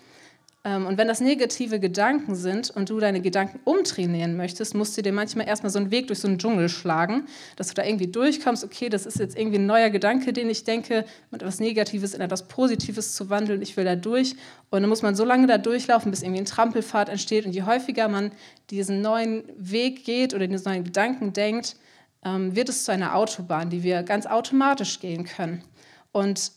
und 0.62 0.98
wenn 0.98 1.08
das 1.08 1.20
negative 1.20 1.80
Gedanken 1.80 2.34
sind 2.34 2.68
und 2.68 2.90
du 2.90 3.00
deine 3.00 3.22
Gedanken 3.22 3.60
umtrainieren 3.64 4.36
möchtest, 4.36 4.74
musst 4.74 4.96
du 4.96 5.00
dir 5.00 5.12
manchmal 5.12 5.48
erstmal 5.48 5.70
so 5.70 5.78
einen 5.78 5.90
Weg 5.90 6.08
durch 6.08 6.18
so 6.18 6.28
einen 6.28 6.38
Dschungel 6.38 6.68
schlagen, 6.68 7.26
dass 7.56 7.68
du 7.68 7.74
da 7.74 7.82
irgendwie 7.82 8.08
durchkommst, 8.08 8.62
okay, 8.62 8.90
das 8.90 9.06
ist 9.06 9.18
jetzt 9.18 9.38
irgendwie 9.38 9.58
ein 9.58 9.64
neuer 9.64 9.88
Gedanke, 9.88 10.34
den 10.34 10.50
ich 10.50 10.64
denke, 10.64 11.06
mit 11.30 11.40
etwas 11.40 11.60
Negatives 11.60 12.12
in 12.12 12.20
etwas 12.20 12.46
Positives 12.46 13.14
zu 13.14 13.30
wandeln, 13.30 13.62
ich 13.62 13.74
will 13.78 13.86
da 13.86 13.96
durch. 13.96 14.34
Und 14.68 14.82
dann 14.82 14.90
muss 14.90 15.00
man 15.00 15.14
so 15.14 15.24
lange 15.24 15.46
da 15.46 15.56
durchlaufen, 15.56 16.10
bis 16.10 16.20
irgendwie 16.20 16.42
ein 16.42 16.46
Trampelpfad 16.46 17.08
entsteht. 17.08 17.46
Und 17.46 17.52
je 17.52 17.62
häufiger 17.62 18.08
man 18.08 18.30
diesen 18.68 19.00
neuen 19.00 19.44
Weg 19.56 20.04
geht 20.04 20.34
oder 20.34 20.46
diesen 20.46 20.70
neuen 20.70 20.84
Gedanken 20.84 21.32
denkt, 21.32 21.76
ähm, 22.22 22.54
wird 22.54 22.68
es 22.68 22.84
zu 22.84 22.92
einer 22.92 23.14
Autobahn, 23.14 23.70
die 23.70 23.82
wir 23.82 24.02
ganz 24.02 24.26
automatisch 24.26 25.00
gehen 25.00 25.24
können. 25.24 25.64
Und 26.12 26.52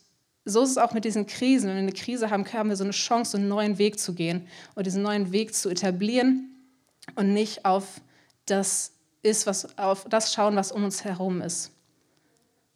so 0.46 0.64
ist 0.64 0.72
es 0.72 0.78
auch 0.78 0.94
mit 0.94 1.06
diesen 1.06 1.26
Krisen. 1.26 1.70
Wenn 1.70 1.76
wir 1.76 1.82
eine 1.84 1.92
Krise 1.94 2.30
haben, 2.30 2.46
haben 2.52 2.70
wir 2.70 2.76
so 2.76 2.84
eine 2.84 2.92
Chance, 2.92 3.38
einen 3.38 3.48
neuen 3.48 3.78
Weg 3.78 4.00
zu 4.00 4.14
gehen 4.14 4.48
und 4.76 4.86
diesen 4.86 5.02
neuen 5.02 5.32
Weg 5.32 5.56
zu 5.56 5.70
etablieren 5.70 6.50
und 7.16 7.34
nicht 7.34 7.66
auf 7.66 8.02
das 8.46 8.92
ist, 9.22 9.48
was 9.48 9.78
auf 9.78 10.06
das 10.10 10.34
schauen, 10.34 10.56
was 10.56 10.72
um 10.72 10.84
uns 10.84 11.04
herum 11.04 11.42
ist. 11.42 11.72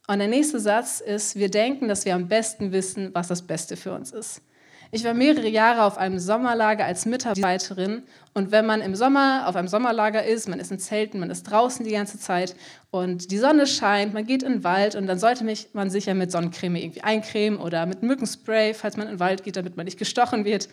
Und 0.06 0.20
der 0.20 0.28
nächste 0.28 0.58
Satz 0.58 1.00
ist, 1.00 1.36
wir 1.36 1.50
denken, 1.50 1.88
dass 1.88 2.06
wir 2.06 2.14
am 2.14 2.28
besten 2.28 2.72
wissen, 2.72 3.10
was 3.12 3.28
das 3.28 3.42
Beste 3.42 3.76
für 3.76 3.92
uns 3.92 4.10
ist. 4.12 4.40
Ich 4.90 5.04
war 5.04 5.12
mehrere 5.12 5.48
Jahre 5.48 5.82
auf 5.82 5.98
einem 5.98 6.18
Sommerlager 6.18 6.86
als 6.86 7.04
Mitarbeiterin 7.04 8.04
und 8.32 8.52
wenn 8.52 8.64
man 8.64 8.80
im 8.80 8.94
Sommer 8.94 9.46
auf 9.46 9.54
einem 9.54 9.68
Sommerlager 9.68 10.24
ist, 10.24 10.48
man 10.48 10.58
ist 10.60 10.70
in 10.70 10.78
Zelten, 10.78 11.20
man 11.20 11.28
ist 11.28 11.42
draußen 11.42 11.84
die 11.84 11.90
ganze 11.90 12.18
Zeit 12.18 12.56
und 12.90 13.30
die 13.30 13.36
Sonne 13.36 13.66
scheint, 13.66 14.14
man 14.14 14.24
geht 14.24 14.42
in 14.42 14.52
den 14.52 14.64
Wald 14.64 14.94
und 14.94 15.06
dann 15.06 15.18
sollte 15.18 15.44
man 15.74 15.90
sich 15.90 16.06
ja 16.06 16.14
mit 16.14 16.32
Sonnencreme 16.32 16.76
irgendwie 16.76 17.02
eincremen 17.02 17.58
oder 17.58 17.84
mit 17.84 18.02
Mückenspray, 18.02 18.72
falls 18.72 18.96
man 18.96 19.08
in 19.08 19.14
den 19.14 19.20
Wald 19.20 19.44
geht, 19.44 19.56
damit 19.56 19.76
man 19.76 19.84
nicht 19.84 19.98
gestochen 19.98 20.46
wird. 20.46 20.70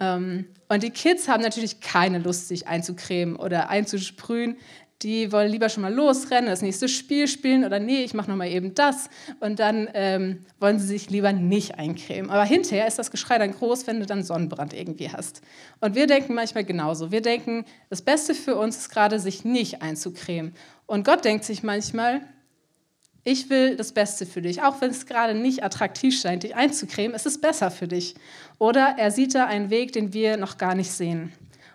Ähm, 0.00 0.46
und 0.68 0.82
die 0.82 0.90
Kids 0.90 1.28
haben 1.28 1.42
natürlich 1.42 1.80
keine 1.80 2.18
Lust, 2.18 2.48
sich 2.48 2.66
einzucremen 2.66 3.36
oder 3.36 3.68
einzusprühen 3.68 4.56
die 5.02 5.32
wollen 5.32 5.50
lieber 5.50 5.68
schon 5.68 5.82
mal 5.82 5.92
losrennen, 5.92 6.50
das 6.50 6.62
nächste 6.62 6.88
Spiel 6.88 7.26
spielen 7.26 7.64
oder 7.64 7.78
nee, 7.78 8.02
ich 8.04 8.14
mache 8.14 8.30
nochmal 8.30 8.48
eben 8.48 8.74
das 8.74 9.08
und 9.40 9.58
dann 9.58 9.88
ähm, 9.94 10.44
wollen 10.58 10.78
sie 10.78 10.86
sich 10.86 11.08
lieber 11.08 11.32
nicht 11.32 11.78
eincremen. 11.78 12.30
Aber 12.30 12.44
hinterher 12.44 12.86
ist 12.86 12.98
das 12.98 13.10
Geschrei 13.10 13.38
dann 13.38 13.52
groß, 13.52 13.86
wenn 13.86 14.00
du 14.00 14.06
dann 14.06 14.22
Sonnenbrand 14.22 14.74
irgendwie 14.74 15.10
hast. 15.10 15.40
Und 15.80 15.94
wir 15.94 16.06
denken 16.06 16.34
manchmal 16.34 16.64
genauso. 16.64 17.10
Wir 17.10 17.22
denken, 17.22 17.64
das 17.88 18.02
Beste 18.02 18.34
für 18.34 18.56
uns 18.56 18.76
ist 18.76 18.90
gerade, 18.90 19.18
sich 19.18 19.44
nicht 19.44 19.82
einzucremen. 19.82 20.54
Und 20.86 21.04
Gott 21.04 21.24
denkt 21.24 21.44
sich 21.44 21.62
manchmal, 21.62 22.20
Ich 23.22 23.50
will 23.50 23.76
das 23.76 23.92
Beste 23.92 24.24
für 24.24 24.40
dich, 24.40 24.62
auch 24.62 24.80
wenn 24.80 24.90
es 24.90 25.04
gerade 25.04 25.34
nicht 25.34 25.62
attraktiv 25.62 26.18
scheint, 26.18 26.42
dich 26.42 26.56
einzucremen, 26.56 27.14
es 27.14 27.26
ist 27.26 27.42
besser 27.42 27.70
für 27.70 27.86
dich. 27.86 28.14
Oder 28.58 28.94
er 28.96 29.10
sieht 29.10 29.34
da 29.34 29.44
einen 29.44 29.68
Weg, 29.68 29.92
den 29.92 30.14
wir 30.14 30.38
noch 30.38 30.56
gar 30.56 30.74
nicht 30.74 30.90
sehen. 30.90 31.32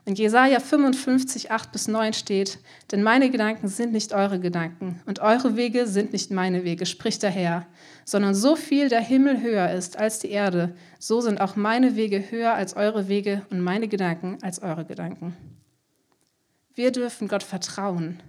In 0.08 0.14
Jesaja 0.14 0.60
55, 0.60 1.50
8 1.50 1.72
bis 1.72 1.88
9 1.88 2.14
steht: 2.14 2.60
Denn 2.92 3.02
meine 3.02 3.32
Gedanken 3.32 3.68
sind 3.68 3.92
nicht 3.92 4.14
eure 4.14 4.40
Gedanken 4.40 5.02
und 5.08 5.18
eure 5.20 5.56
Wege 5.56 5.88
sind 5.88 6.14
nicht 6.14 6.30
meine 6.30 6.64
Wege, 6.64 6.86
spricht 6.86 7.24
der 7.24 7.32
Herr. 7.32 7.66
Sondern 8.06 8.36
so 8.36 8.56
viel 8.56 8.88
der 8.88 9.02
Himmel 9.02 9.42
höher 9.42 9.72
ist 9.72 9.98
als 9.98 10.20
die 10.20 10.30
Erde, 10.30 10.76
so 11.00 11.22
sind 11.22 11.42
auch 11.42 11.56
meine 11.56 11.96
Wege 11.96 12.24
höher 12.30 12.54
als 12.54 12.76
eure 12.76 13.08
Wege 13.08 13.48
und 13.50 13.62
meine 13.62 13.88
Gedanken 13.88 14.38
als 14.44 14.62
eure 14.62 14.86
Gedanken. 14.86 15.36
Wir 16.76 16.92
dürfen 16.92 17.28
Gott 17.28 17.42
vertrauen. 17.42 18.22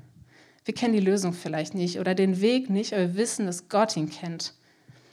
Wir 0.64 0.72
kennen 0.72 0.94
die 0.94 1.00
Lösung 1.00 1.34
vielleicht 1.34 1.74
nicht 1.74 2.00
oder 2.00 2.14
den 2.14 2.40
Weg 2.40 2.70
nicht, 2.70 2.94
aber 2.94 3.02
wir 3.02 3.16
wissen, 3.16 3.44
dass 3.44 3.68
Gott 3.68 3.98
ihn 3.98 4.08
kennt. 4.08 4.54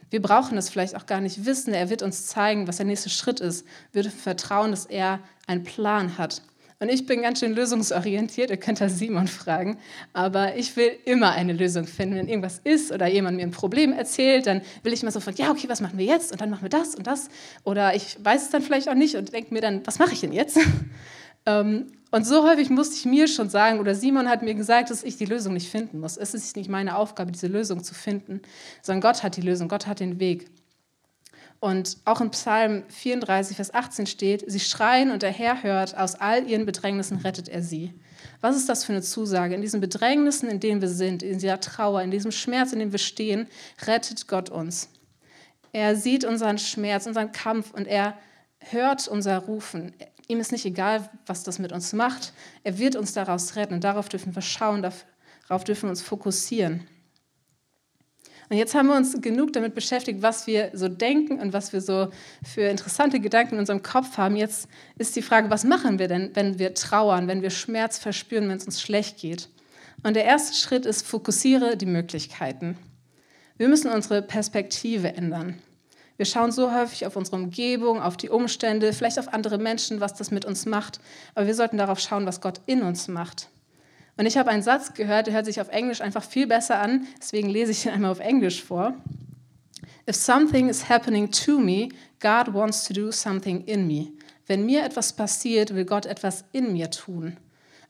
Wir 0.09 0.21
brauchen 0.21 0.55
das 0.55 0.69
vielleicht 0.69 0.95
auch 0.95 1.07
gar 1.07 1.19
nicht 1.19 1.45
wissen. 1.45 1.73
Er 1.73 1.89
wird 1.89 2.03
uns 2.03 2.27
zeigen, 2.27 2.67
was 2.67 2.77
der 2.77 2.85
nächste 2.85 3.09
Schritt 3.09 3.41
ist. 3.41 3.65
Wir 3.91 4.03
dürfen 4.03 4.19
vertrauen, 4.19 4.71
dass 4.71 4.85
er 4.85 5.19
einen 5.45 5.63
Plan 5.63 6.17
hat. 6.17 6.41
Und 6.83 6.89
ich 6.89 7.05
bin 7.05 7.21
ganz 7.21 7.39
schön 7.39 7.55
lösungsorientiert. 7.55 8.49
Ihr 8.49 8.57
könnt 8.57 8.81
da 8.81 8.89
Simon 8.89 9.29
fragen. 9.29 9.77
Aber 10.11 10.57
ich 10.57 10.75
will 10.75 10.91
immer 11.05 11.31
eine 11.31 11.53
Lösung 11.53 11.87
finden. 11.87 12.15
Wenn 12.15 12.27
irgendwas 12.27 12.59
ist 12.61 12.91
oder 12.91 13.07
jemand 13.07 13.37
mir 13.37 13.43
ein 13.43 13.51
Problem 13.51 13.93
erzählt, 13.93 14.47
dann 14.47 14.61
will 14.83 14.91
ich 14.91 15.01
immer 15.01 15.13
sofort, 15.13 15.39
ja, 15.39 15.49
okay, 15.49 15.69
was 15.69 15.79
machen 15.79 15.97
wir 15.97 16.05
jetzt? 16.05 16.33
Und 16.33 16.41
dann 16.41 16.49
machen 16.49 16.63
wir 16.63 16.69
das 16.69 16.93
und 16.93 17.07
das. 17.07 17.29
Oder 17.63 17.95
ich 17.95 18.17
weiß 18.21 18.41
es 18.41 18.49
dann 18.49 18.61
vielleicht 18.61 18.89
auch 18.89 18.95
nicht 18.95 19.15
und 19.15 19.31
denke 19.31 19.53
mir 19.53 19.61
dann, 19.61 19.79
was 19.85 19.97
mache 19.97 20.11
ich 20.11 20.19
denn 20.19 20.33
jetzt? 20.33 20.59
Ähm, 21.45 21.87
und 22.09 22.25
so 22.25 22.47
häufig 22.47 22.69
musste 22.69 22.95
ich 22.95 23.03
mir 23.03 23.27
schon 23.27 23.49
sagen, 23.49 23.81
oder 23.81 23.95
Simon 23.95 24.29
hat 24.29 24.43
mir 24.43 24.53
gesagt, 24.53 24.89
dass 24.89 25.03
ich 25.03 25.17
die 25.17 25.25
Lösung 25.25 25.53
nicht 25.53 25.69
finden 25.69 25.99
muss. 25.99 26.15
Es 26.15 26.33
ist 26.33 26.55
nicht 26.55 26.69
meine 26.69 26.95
Aufgabe, 26.95 27.33
diese 27.33 27.47
Lösung 27.47 27.83
zu 27.83 27.93
finden, 27.93 28.41
sondern 28.81 29.01
Gott 29.01 29.23
hat 29.23 29.35
die 29.35 29.41
Lösung, 29.41 29.67
Gott 29.67 29.85
hat 29.85 29.99
den 29.99 30.21
Weg. 30.21 30.45
Und 31.63 31.95
auch 32.03 32.19
in 32.19 32.29
Psalm 32.31 32.83
34, 32.89 33.55
Vers 33.55 33.73
18 33.73 34.05
steht, 34.05 34.43
sie 34.51 34.59
schreien 34.59 35.11
und 35.11 35.21
der 35.21 35.31
Herr 35.31 35.63
hört, 35.63 35.97
aus 35.97 36.15
all 36.15 36.45
ihren 36.45 36.65
Bedrängnissen 36.65 37.19
rettet 37.19 37.47
er 37.47 37.63
sie. 37.63 37.93
Was 38.41 38.57
ist 38.57 38.67
das 38.67 38.83
für 38.83 38.91
eine 38.91 39.01
Zusage? 39.01 39.55
In 39.55 39.61
diesen 39.61 39.79
Bedrängnissen, 39.79 40.49
in 40.49 40.59
denen 40.59 40.81
wir 40.81 40.89
sind, 40.89 41.23
in 41.23 41.39
dieser 41.39 41.61
Trauer, 41.61 42.01
in 42.01 42.11
diesem 42.11 42.33
Schmerz, 42.33 42.73
in 42.73 42.79
dem 42.79 42.91
wir 42.91 42.99
stehen, 42.99 43.47
rettet 43.87 44.27
Gott 44.27 44.49
uns. 44.49 44.89
Er 45.71 45.95
sieht 45.95 46.25
unseren 46.25 46.57
Schmerz, 46.57 47.05
unseren 47.05 47.31
Kampf 47.31 47.73
und 47.73 47.87
er 47.87 48.17
hört 48.59 49.07
unser 49.07 49.37
Rufen. 49.37 49.93
Ihm 50.27 50.41
ist 50.41 50.51
nicht 50.51 50.65
egal, 50.65 51.09
was 51.27 51.45
das 51.45 51.59
mit 51.59 51.71
uns 51.71 51.93
macht. 51.93 52.33
Er 52.65 52.77
wird 52.77 52.97
uns 52.97 53.13
daraus 53.13 53.55
retten 53.55 53.75
und 53.75 53.85
darauf 53.85 54.09
dürfen 54.09 54.35
wir 54.35 54.41
schauen, 54.41 54.81
darauf 54.81 55.63
dürfen 55.63 55.83
wir 55.83 55.91
uns 55.91 56.01
fokussieren. 56.01 56.85
Und 58.53 58.59
jetzt 58.59 58.75
haben 58.75 58.85
wir 58.85 58.95
uns 58.95 59.19
genug 59.19 59.51
damit 59.53 59.73
beschäftigt, 59.73 60.21
was 60.21 60.45
wir 60.45 60.69
so 60.73 60.87
denken 60.87 61.39
und 61.39 61.53
was 61.53 61.73
wir 61.73 61.81
so 61.81 62.09
für 62.43 62.61
interessante 62.61 63.19
Gedanken 63.19 63.55
in 63.55 63.61
unserem 63.61 63.81
Kopf 63.81 64.17
haben. 64.17 64.35
Jetzt 64.35 64.67
ist 64.95 65.15
die 65.15 65.23
Frage, 65.23 65.49
was 65.49 65.63
machen 65.63 65.97
wir 65.97 66.07
denn, 66.07 66.29
wenn 66.35 66.59
wir 66.59 66.75
trauern, 66.75 67.27
wenn 67.27 67.41
wir 67.41 67.49
Schmerz 67.49 67.97
verspüren, 67.97 68.47
wenn 68.47 68.57
es 68.57 68.65
uns 68.65 68.79
schlecht 68.79 69.17
geht? 69.17 69.49
Und 70.03 70.15
der 70.15 70.25
erste 70.25 70.55
Schritt 70.55 70.85
ist, 70.85 71.07
fokussiere 71.07 71.77
die 71.77 71.87
Möglichkeiten. 71.87 72.77
Wir 73.57 73.69
müssen 73.69 73.89
unsere 73.89 74.21
Perspektive 74.21 75.15
ändern. 75.15 75.57
Wir 76.17 76.27
schauen 76.27 76.51
so 76.51 76.71
häufig 76.71 77.07
auf 77.07 77.15
unsere 77.15 77.37
Umgebung, 77.37 77.99
auf 78.03 78.17
die 78.17 78.29
Umstände, 78.29 78.93
vielleicht 78.93 79.17
auf 79.17 79.33
andere 79.33 79.57
Menschen, 79.57 79.99
was 79.99 80.13
das 80.13 80.29
mit 80.29 80.45
uns 80.45 80.67
macht. 80.67 80.99
Aber 81.33 81.47
wir 81.47 81.55
sollten 81.55 81.77
darauf 81.79 81.99
schauen, 81.99 82.27
was 82.27 82.39
Gott 82.39 82.61
in 82.67 82.83
uns 82.83 83.07
macht. 83.07 83.49
Und 84.17 84.25
ich 84.25 84.37
habe 84.37 84.49
einen 84.49 84.61
Satz 84.61 84.93
gehört, 84.93 85.27
der 85.27 85.33
hört 85.33 85.45
sich 85.45 85.59
auf 85.59 85.69
Englisch 85.69 86.01
einfach 86.01 86.23
viel 86.23 86.47
besser 86.47 86.79
an. 86.79 87.07
Deswegen 87.19 87.49
lese 87.49 87.71
ich 87.71 87.85
ihn 87.85 87.91
einmal 87.91 88.11
auf 88.11 88.19
Englisch 88.19 88.63
vor. 88.63 88.93
If 90.07 90.15
something 90.15 90.69
is 90.69 90.89
happening 90.89 91.31
to 91.31 91.59
me, 91.59 91.89
God 92.19 92.53
wants 92.53 92.85
to 92.85 92.93
do 92.93 93.11
something 93.11 93.63
in 93.65 93.87
me. 93.87 94.11
Wenn 94.45 94.65
mir 94.65 94.83
etwas 94.83 95.13
passiert, 95.13 95.73
will 95.73 95.85
Gott 95.85 96.05
etwas 96.05 96.43
in 96.51 96.73
mir 96.73 96.91
tun. 96.91 97.37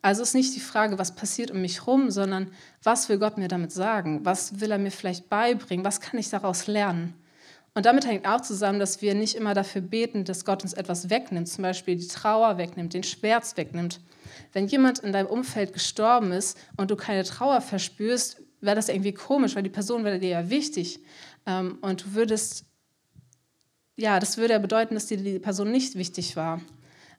Also 0.02 0.22
ist 0.22 0.36
nicht 0.36 0.56
die 0.56 0.60
Frage, 0.60 1.00
was 1.00 1.16
passiert 1.16 1.50
um 1.50 1.62
mich 1.62 1.80
herum, 1.80 2.12
sondern 2.12 2.52
was 2.84 3.10
will 3.10 3.18
Gott 3.18 3.38
mir 3.38 3.48
damit 3.48 3.72
sagen? 3.72 4.20
Was 4.24 4.60
will 4.60 4.72
er 4.72 4.78
mir 4.78 4.92
vielleicht 4.92 5.30
beibringen? 5.30 5.86
Was 5.86 6.02
kann 6.02 6.20
ich 6.20 6.30
daraus 6.30 6.68
lernen? 6.68 7.16
Und 7.76 7.86
damit 7.88 8.06
hängt 8.06 8.28
auch 8.28 8.42
zusammen, 8.42 8.80
dass 8.80 9.02
wir 9.02 9.16
nicht 9.16 9.36
immer 9.36 9.56
dafür 9.56 9.82
beten, 9.82 10.26
dass 10.26 10.46
Gott 10.46 10.62
uns 10.64 10.74
etwas 10.74 11.10
wegnimmt, 11.10 11.48
zum 11.48 11.64
Beispiel 11.64 11.96
die 11.96 12.08
Trauer 12.08 12.58
wegnimmt, 12.58 12.94
den 12.94 13.04
Schmerz 13.04 13.58
wegnimmt. 13.58 14.00
Wenn 14.52 14.68
jemand 14.68 15.00
in 15.00 15.12
deinem 15.12 15.28
Umfeld 15.28 15.74
gestorben 15.74 16.32
ist 16.32 16.58
und 16.78 16.92
du 16.92 16.96
keine 16.96 17.24
Trauer 17.24 17.62
verspürst, 17.62 18.42
wäre 18.62 18.76
das 18.76 18.90
irgendwie 18.90 19.14
komisch, 19.14 19.56
weil 19.56 19.64
die 19.64 19.70
Person 19.70 20.06
wäre 20.06 20.20
dir 20.20 20.30
ja 20.30 20.50
wichtig. 20.50 21.00
Ähm, 21.46 21.80
und 21.82 22.06
du 22.06 22.14
würdest, 22.14 22.66
ja, 23.98 24.20
das 24.20 24.38
würde 24.38 24.54
ja 24.54 24.60
bedeuten, 24.60 24.94
dass 24.94 25.08
dir 25.08 25.18
die 25.18 25.40
Person 25.40 25.72
nicht 25.72 25.96
wichtig 25.96 26.36
war. 26.36 26.62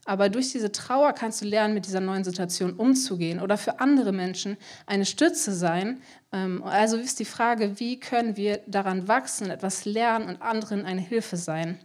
Aber 0.04 0.28
durch 0.28 0.52
diese 0.52 0.70
Trauer 0.70 1.12
kannst 1.12 1.40
du 1.40 1.46
lernen, 1.46 1.74
mit 1.74 1.86
dieser 1.86 2.00
neuen 2.00 2.24
Situation 2.24 2.74
umzugehen 2.74 3.40
oder 3.40 3.56
für 3.56 3.80
andere 3.80 4.12
Menschen 4.12 4.56
eine 4.86 5.06
Stütze 5.06 5.52
sein. 5.52 6.02
Ähm, 6.32 6.62
also 6.62 6.96
ist 6.96 7.20
die 7.20 7.24
Frage, 7.24 7.80
wie 7.80 7.98
können 7.98 8.36
wir 8.36 8.60
daran 8.66 9.08
wachsen, 9.08 9.50
etwas 9.50 9.84
lernen 9.84 10.28
und 10.28 10.42
anderen 10.42 10.84
eine 10.84 11.00
Hilfe 11.00 11.36
sein. 11.36 11.78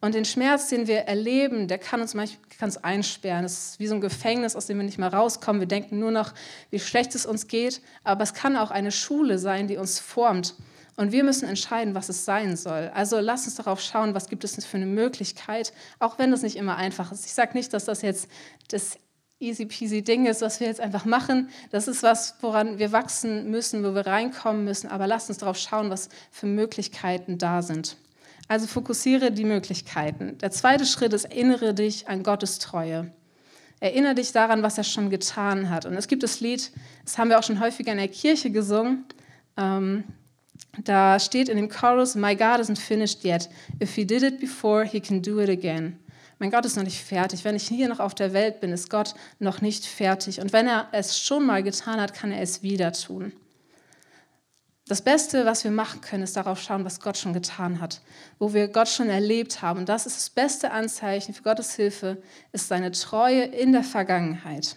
Und 0.00 0.16
den 0.16 0.24
Schmerz, 0.24 0.68
den 0.68 0.88
wir 0.88 1.02
erleben, 1.02 1.68
der 1.68 1.78
kann 1.78 2.00
uns 2.00 2.14
manchmal 2.14 2.42
ganz 2.58 2.76
einsperren. 2.76 3.44
Es 3.44 3.70
ist 3.70 3.78
wie 3.78 3.86
so 3.86 3.94
ein 3.94 4.00
Gefängnis, 4.00 4.56
aus 4.56 4.66
dem 4.66 4.78
wir 4.78 4.84
nicht 4.84 4.98
mehr 4.98 5.12
rauskommen. 5.12 5.60
Wir 5.60 5.68
denken 5.68 6.00
nur 6.00 6.10
noch, 6.10 6.34
wie 6.70 6.80
schlecht 6.80 7.14
es 7.14 7.24
uns 7.24 7.46
geht. 7.46 7.80
Aber 8.02 8.24
es 8.24 8.34
kann 8.34 8.56
auch 8.56 8.72
eine 8.72 8.90
Schule 8.90 9.38
sein, 9.38 9.68
die 9.68 9.76
uns 9.76 10.00
formt. 10.00 10.56
Und 10.96 11.12
wir 11.12 11.24
müssen 11.24 11.48
entscheiden, 11.48 11.94
was 11.94 12.08
es 12.08 12.24
sein 12.24 12.56
soll. 12.56 12.90
Also 12.94 13.18
lass 13.20 13.46
uns 13.46 13.54
darauf 13.54 13.80
schauen, 13.80 14.14
was 14.14 14.28
gibt 14.28 14.44
es 14.44 14.62
für 14.64 14.76
eine 14.76 14.86
Möglichkeit, 14.86 15.72
auch 15.98 16.18
wenn 16.18 16.30
das 16.30 16.42
nicht 16.42 16.56
immer 16.56 16.76
einfach 16.76 17.12
ist. 17.12 17.24
Ich 17.24 17.32
sage 17.32 17.52
nicht, 17.54 17.72
dass 17.72 17.86
das 17.86 18.02
jetzt 18.02 18.28
das 18.68 18.98
easy 19.42 19.66
peasy 19.66 20.02
Ding 20.02 20.26
ist, 20.26 20.42
was 20.42 20.60
wir 20.60 20.68
jetzt 20.68 20.80
einfach 20.80 21.04
machen. 21.04 21.48
Das 21.70 21.88
ist 21.88 22.02
was, 22.02 22.36
woran 22.40 22.78
wir 22.78 22.92
wachsen 22.92 23.50
müssen, 23.50 23.82
wo 23.84 23.94
wir 23.94 24.06
reinkommen 24.06 24.64
müssen. 24.64 24.88
Aber 24.88 25.06
lass 25.06 25.28
uns 25.28 25.38
darauf 25.38 25.56
schauen, 25.58 25.90
was 25.90 26.08
für 26.30 26.46
Möglichkeiten 26.46 27.38
da 27.38 27.62
sind. 27.62 27.96
Also 28.48 28.66
fokussiere 28.66 29.32
die 29.32 29.44
Möglichkeiten. 29.44 30.38
Der 30.38 30.50
zweite 30.50 30.84
Schritt 30.84 31.12
ist, 31.12 31.24
erinnere 31.24 31.74
dich 31.74 32.08
an 32.08 32.22
Gottes 32.22 32.58
Treue. 32.58 33.12
Erinnere 33.80 34.14
dich 34.14 34.32
daran, 34.32 34.62
was 34.62 34.78
er 34.78 34.84
schon 34.84 35.10
getan 35.10 35.70
hat. 35.70 35.86
Und 35.86 35.94
es 35.94 36.06
gibt 36.06 36.22
das 36.22 36.40
Lied, 36.40 36.70
das 37.04 37.18
haben 37.18 37.30
wir 37.30 37.38
auch 37.38 37.42
schon 37.42 37.60
häufiger 37.60 37.92
in 37.92 37.98
der 37.98 38.08
Kirche 38.08 38.50
gesungen. 38.50 39.06
Ähm, 39.56 40.04
da 40.78 41.18
steht 41.18 41.48
in 41.48 41.56
dem 41.56 41.68
Chorus, 41.68 42.14
My 42.14 42.34
God 42.34 42.60
isn't 42.60 42.78
finished 42.78 43.24
yet. 43.24 43.48
If 43.80 43.94
he 43.94 44.06
did 44.06 44.22
it 44.22 44.40
before, 44.40 44.84
he 44.84 45.00
can 45.00 45.20
do 45.20 45.38
it 45.40 45.50
again. 45.50 45.98
Mein 46.38 46.50
Gott 46.50 46.64
ist 46.64 46.76
noch 46.76 46.82
nicht 46.82 47.00
fertig. 47.00 47.44
Wenn 47.44 47.54
ich 47.54 47.68
hier 47.68 47.88
noch 47.88 48.00
auf 48.00 48.14
der 48.14 48.32
Welt 48.32 48.60
bin, 48.60 48.72
ist 48.72 48.90
Gott 48.90 49.14
noch 49.38 49.60
nicht 49.60 49.86
fertig. 49.86 50.40
Und 50.40 50.52
wenn 50.52 50.66
er 50.66 50.88
es 50.90 51.18
schon 51.18 51.46
mal 51.46 51.62
getan 51.62 52.00
hat, 52.00 52.14
kann 52.14 52.32
er 52.32 52.40
es 52.40 52.62
wieder 52.62 52.92
tun. 52.92 53.32
Das 54.88 55.02
Beste, 55.02 55.46
was 55.46 55.62
wir 55.62 55.70
machen 55.70 56.00
können, 56.00 56.24
ist 56.24 56.36
darauf 56.36 56.60
schauen, 56.60 56.84
was 56.84 57.00
Gott 57.00 57.16
schon 57.16 57.32
getan 57.32 57.80
hat, 57.80 58.00
wo 58.40 58.52
wir 58.52 58.66
Gott 58.66 58.88
schon 58.88 59.08
erlebt 59.08 59.62
haben. 59.62 59.80
Und 59.80 59.88
das 59.88 60.06
ist 60.06 60.16
das 60.16 60.30
beste 60.30 60.72
Anzeichen 60.72 61.32
für 61.32 61.44
Gottes 61.44 61.76
Hilfe, 61.76 62.20
ist 62.50 62.66
seine 62.66 62.90
Treue 62.90 63.44
in 63.44 63.72
der 63.72 63.84
Vergangenheit. 63.84 64.74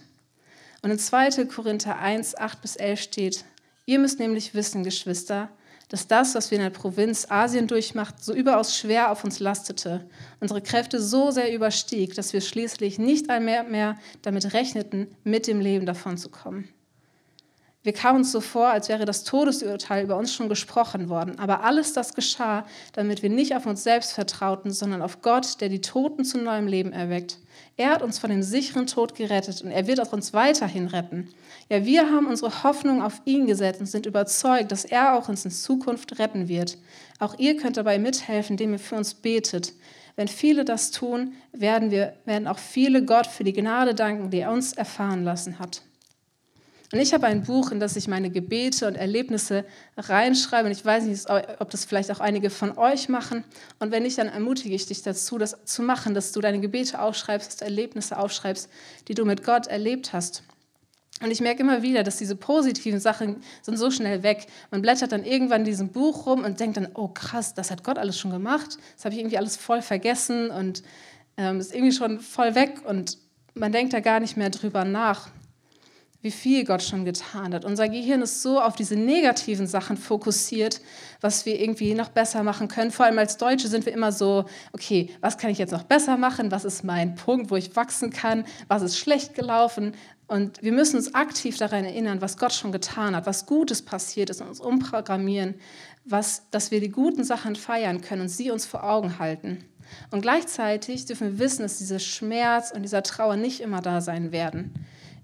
Und 0.83 0.91
in 0.91 0.99
2. 0.99 1.45
Korinther 1.45 1.97
1, 1.97 2.37
8 2.37 2.61
bis 2.61 2.75
11 2.75 3.01
steht, 3.01 3.45
ihr 3.87 3.97
müsst 3.97 4.19
nämlich 4.19 4.53
wissen, 4.53 4.83
Geschwister, 4.83 5.49
dass 5.95 6.07
das, 6.07 6.35
was 6.35 6.51
wir 6.51 6.57
in 6.57 6.63
der 6.65 6.71
Provinz 6.71 7.25
Asien 7.29 7.67
durchmacht, 7.67 8.21
so 8.21 8.33
überaus 8.33 8.77
schwer 8.77 9.13
auf 9.13 9.23
uns 9.23 9.39
lastete, 9.39 10.05
unsere 10.41 10.59
Kräfte 10.61 11.01
so 11.01 11.31
sehr 11.31 11.53
überstieg, 11.53 12.15
dass 12.15 12.33
wir 12.33 12.41
schließlich 12.41 12.99
nicht 12.99 13.29
einmal 13.29 13.63
mehr 13.63 13.97
damit 14.21 14.51
rechneten, 14.51 15.07
mit 15.23 15.47
dem 15.47 15.61
Leben 15.61 15.85
davon 15.85 16.17
zu 16.17 16.27
kommen. 16.27 16.67
Wir 17.85 17.93
kamen 17.93 18.21
uns 18.21 18.31
so 18.31 18.41
vor, 18.41 18.69
als 18.69 18.89
wäre 18.89 19.05
das 19.05 19.23
Todesurteil 19.23 20.05
über 20.05 20.17
uns 20.17 20.33
schon 20.33 20.49
gesprochen 20.49 21.07
worden. 21.07 21.37
Aber 21.37 21.63
alles 21.63 21.93
das 21.93 22.15
geschah, 22.15 22.65
damit 22.93 23.21
wir 23.21 23.29
nicht 23.29 23.55
auf 23.55 23.67
uns 23.67 23.83
selbst 23.83 24.13
vertrauten, 24.13 24.71
sondern 24.71 25.03
auf 25.03 25.21
Gott, 25.21 25.61
der 25.61 25.69
die 25.69 25.81
Toten 25.81 26.25
zu 26.25 26.39
neuem 26.39 26.65
Leben 26.65 26.93
erweckt. 26.93 27.37
Er 27.77 27.91
hat 27.91 28.01
uns 28.01 28.17
von 28.17 28.31
dem 28.31 28.41
sicheren 28.41 28.87
Tod 28.87 29.13
gerettet 29.13 29.61
und 29.61 29.69
er 29.69 29.85
wird 29.85 29.99
auch 30.01 30.13
uns 30.13 30.33
weiterhin 30.33 30.87
retten. 30.87 31.29
Ja, 31.69 31.85
wir 31.85 32.09
haben 32.09 32.25
unsere 32.25 32.63
Hoffnung 32.63 33.03
auf 33.03 33.21
ihn 33.25 33.45
gesetzt 33.45 33.81
und 33.81 33.85
sind 33.85 34.07
überzeugt, 34.07 34.71
dass 34.71 34.83
er 34.83 35.15
auch 35.15 35.29
uns 35.29 35.45
in 35.45 35.51
Zukunft 35.51 36.17
retten 36.17 36.47
wird. 36.47 36.79
Auch 37.19 37.37
ihr 37.37 37.55
könnt 37.55 37.77
dabei 37.77 37.99
mithelfen, 37.99 38.53
indem 38.53 38.73
ihr 38.73 38.79
für 38.79 38.95
uns 38.95 39.13
betet. 39.13 39.73
Wenn 40.15 40.27
viele 40.27 40.65
das 40.65 40.89
tun, 40.89 41.33
werden, 41.51 41.91
wir, 41.91 42.13
werden 42.25 42.47
auch 42.47 42.57
viele 42.57 43.05
Gott 43.05 43.27
für 43.27 43.43
die 43.43 43.53
Gnade 43.53 43.93
danken, 43.93 44.31
die 44.31 44.39
er 44.39 44.51
uns 44.51 44.73
erfahren 44.73 45.23
lassen 45.23 45.59
hat. 45.59 45.83
Und 46.91 46.99
ich 46.99 47.13
habe 47.13 47.25
ein 47.25 47.43
Buch, 47.43 47.71
in 47.71 47.79
das 47.79 47.95
ich 47.95 48.07
meine 48.07 48.29
Gebete 48.29 48.87
und 48.87 48.95
Erlebnisse 48.95 49.65
reinschreibe. 49.97 50.67
Und 50.67 50.71
ich 50.71 50.85
weiß 50.85 51.05
nicht, 51.05 51.27
ob 51.59 51.69
das 51.71 51.85
vielleicht 51.85 52.11
auch 52.11 52.19
einige 52.19 52.49
von 52.49 52.77
euch 52.77 53.09
machen. 53.09 53.43
Und 53.79 53.91
wenn 53.91 54.03
nicht, 54.03 54.17
dann 54.17 54.27
ermutige 54.27 54.75
ich 54.75 54.85
dich 54.85 55.01
dazu, 55.01 55.37
das 55.37 55.57
zu 55.65 55.81
machen, 55.81 56.13
dass 56.13 56.31
du 56.31 56.41
deine 56.41 56.59
Gebete 56.59 57.01
aufschreibst, 57.01 57.47
dass 57.47 57.57
du 57.57 57.65
Erlebnisse 57.65 58.17
aufschreibst, 58.17 58.69
die 59.07 59.15
du 59.15 59.25
mit 59.25 59.43
Gott 59.43 59.67
erlebt 59.67 60.13
hast. 60.13 60.43
Und 61.21 61.31
ich 61.31 61.39
merke 61.39 61.61
immer 61.61 61.81
wieder, 61.81 62.03
dass 62.03 62.17
diese 62.17 62.35
positiven 62.35 62.99
Sachen 62.99 63.37
sind 63.61 63.77
so 63.77 63.89
schnell 63.89 64.21
weg. 64.21 64.47
Man 64.69 64.81
blättert 64.81 65.13
dann 65.13 65.23
irgendwann 65.23 65.61
in 65.61 65.65
diesem 65.65 65.89
Buch 65.89 66.25
rum 66.25 66.43
und 66.43 66.59
denkt 66.59 66.77
dann, 66.77 66.89
oh 66.93 67.07
krass, 67.07 67.53
das 67.53 67.71
hat 67.71 67.83
Gott 67.83 67.97
alles 67.97 68.19
schon 68.19 68.31
gemacht. 68.31 68.77
Das 68.95 69.05
habe 69.05 69.15
ich 69.15 69.21
irgendwie 69.21 69.37
alles 69.37 69.55
voll 69.55 69.81
vergessen 69.81 70.51
und 70.51 70.83
ähm, 71.37 71.59
ist 71.59 71.73
irgendwie 71.73 71.93
schon 71.93 72.19
voll 72.19 72.53
weg 72.55 72.81
und 72.85 73.17
man 73.53 73.71
denkt 73.71 73.93
da 73.93 74.01
gar 74.01 74.19
nicht 74.19 74.35
mehr 74.35 74.49
drüber 74.49 74.83
nach 74.83 75.29
wie 76.25 76.31
viel 76.31 76.65
Gott 76.65 76.81
schon 76.81 77.05
getan 77.05 77.53
hat. 77.53 77.65
Unser 77.65 77.87
Gehirn 77.87 78.23
ist 78.23 78.41
so 78.41 78.59
auf 78.59 78.75
diese 78.75 78.95
negativen 78.95 79.67
Sachen 79.67 79.95
fokussiert, 79.95 80.81
was 81.21 81.45
wir 81.45 81.61
irgendwie 81.61 81.93
noch 81.93 82.09
besser 82.09 82.41
machen 82.41 82.67
können. 82.67 82.89
Vor 82.89 83.05
allem 83.05 83.19
als 83.19 83.37
Deutsche 83.37 83.67
sind 83.67 83.85
wir 83.85 83.93
immer 83.93 84.11
so, 84.11 84.45
okay, 84.73 85.11
was 85.21 85.37
kann 85.37 85.51
ich 85.51 85.59
jetzt 85.59 85.71
noch 85.71 85.83
besser 85.83 86.17
machen? 86.17 86.49
Was 86.49 86.65
ist 86.65 86.83
mein 86.83 87.13
Punkt, 87.13 87.51
wo 87.51 87.55
ich 87.55 87.75
wachsen 87.75 88.09
kann? 88.09 88.43
Was 88.67 88.81
ist 88.81 88.97
schlecht 88.97 89.35
gelaufen? 89.35 89.93
Und 90.25 90.63
wir 90.63 90.71
müssen 90.71 90.95
uns 90.95 91.13
aktiv 91.13 91.59
daran 91.59 91.85
erinnern, 91.85 92.21
was 92.21 92.39
Gott 92.39 92.53
schon 92.53 92.71
getan 92.71 93.15
hat, 93.15 93.27
was 93.27 93.45
Gutes 93.45 93.83
passiert 93.83 94.31
ist 94.31 94.41
und 94.41 94.47
uns 94.47 94.59
umprogrammieren, 94.59 95.53
was, 96.05 96.49
dass 96.49 96.71
wir 96.71 96.79
die 96.79 96.89
guten 96.89 97.23
Sachen 97.23 97.55
feiern 97.55 98.01
können 98.01 98.23
und 98.23 98.29
sie 98.29 98.49
uns 98.49 98.65
vor 98.65 98.83
Augen 98.83 99.19
halten. 99.19 99.63
Und 100.09 100.21
gleichzeitig 100.21 101.05
dürfen 101.05 101.33
wir 101.33 101.39
wissen, 101.39 101.61
dass 101.61 101.77
dieser 101.77 101.99
Schmerz 101.99 102.71
und 102.71 102.81
dieser 102.81 103.03
Trauer 103.03 103.35
nicht 103.35 103.59
immer 103.59 103.83
da 103.83 104.01
sein 104.01 104.31
werden. 104.31 104.73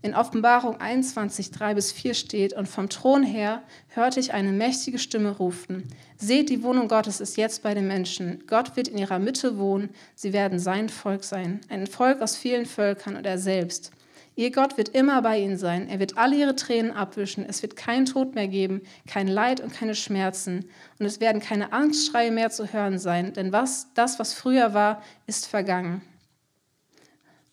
In 0.03 0.15
Offenbarung 0.15 0.81
21, 0.81 1.51
3 1.51 1.75
bis 1.75 1.91
4 1.91 2.15
steht, 2.15 2.53
und 2.53 2.67
vom 2.67 2.89
Thron 2.89 3.21
her 3.21 3.61
hörte 3.89 4.19
ich 4.19 4.33
eine 4.33 4.51
mächtige 4.51 4.97
Stimme 4.97 5.37
rufen, 5.37 5.87
seht, 6.17 6.49
die 6.49 6.63
Wohnung 6.63 6.87
Gottes 6.87 7.21
ist 7.21 7.37
jetzt 7.37 7.61
bei 7.61 7.75
den 7.75 7.87
Menschen. 7.87 8.43
Gott 8.47 8.75
wird 8.75 8.87
in 8.87 8.97
ihrer 8.97 9.19
Mitte 9.19 9.59
wohnen, 9.59 9.89
sie 10.15 10.33
werden 10.33 10.57
sein 10.57 10.89
Volk 10.89 11.23
sein, 11.23 11.61
ein 11.69 11.85
Volk 11.85 12.21
aus 12.21 12.35
vielen 12.35 12.65
Völkern 12.65 13.15
und 13.15 13.27
er 13.27 13.37
selbst. 13.37 13.91
Ihr 14.35 14.51
Gott 14.51 14.75
wird 14.75 14.89
immer 14.89 15.21
bei 15.21 15.39
ihnen 15.39 15.57
sein, 15.57 15.87
er 15.87 15.99
wird 15.99 16.17
alle 16.17 16.35
ihre 16.35 16.55
Tränen 16.55 16.91
abwischen, 16.91 17.45
es 17.47 17.61
wird 17.61 17.75
keinen 17.75 18.07
Tod 18.07 18.33
mehr 18.33 18.47
geben, 18.47 18.81
kein 19.05 19.27
Leid 19.27 19.61
und 19.61 19.71
keine 19.71 19.93
Schmerzen, 19.93 20.65
und 20.97 21.05
es 21.05 21.19
werden 21.19 21.41
keine 21.41 21.73
Angstschreie 21.73 22.31
mehr 22.31 22.49
zu 22.49 22.73
hören 22.73 22.97
sein, 22.97 23.33
denn 23.33 23.51
was, 23.51 23.93
das, 23.93 24.17
was 24.17 24.33
früher 24.33 24.73
war, 24.73 25.03
ist 25.27 25.45
vergangen. 25.45 26.01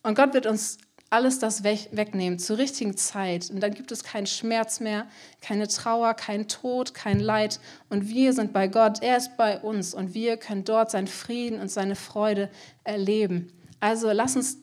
Und 0.02 0.14
Gott 0.14 0.32
wird 0.32 0.46
uns 0.46 0.78
alles 1.10 1.38
das 1.38 1.64
wegnehmen 1.64 2.38
zur 2.38 2.58
richtigen 2.58 2.96
Zeit. 2.96 3.50
Und 3.50 3.60
dann 3.60 3.72
gibt 3.72 3.92
es 3.92 4.04
keinen 4.04 4.26
Schmerz 4.26 4.80
mehr, 4.80 5.06
keine 5.40 5.66
Trauer, 5.68 6.14
kein 6.14 6.48
Tod, 6.48 6.92
kein 6.94 7.20
Leid. 7.20 7.60
Und 7.88 8.08
wir 8.08 8.32
sind 8.32 8.52
bei 8.52 8.68
Gott, 8.68 9.02
er 9.02 9.16
ist 9.16 9.36
bei 9.36 9.58
uns 9.58 9.94
und 9.94 10.14
wir 10.14 10.36
können 10.36 10.64
dort 10.64 10.90
seinen 10.90 11.06
Frieden 11.06 11.60
und 11.60 11.70
seine 11.70 11.96
Freude 11.96 12.50
erleben. 12.84 13.52
Also 13.80 14.10
lass 14.12 14.36
uns 14.36 14.58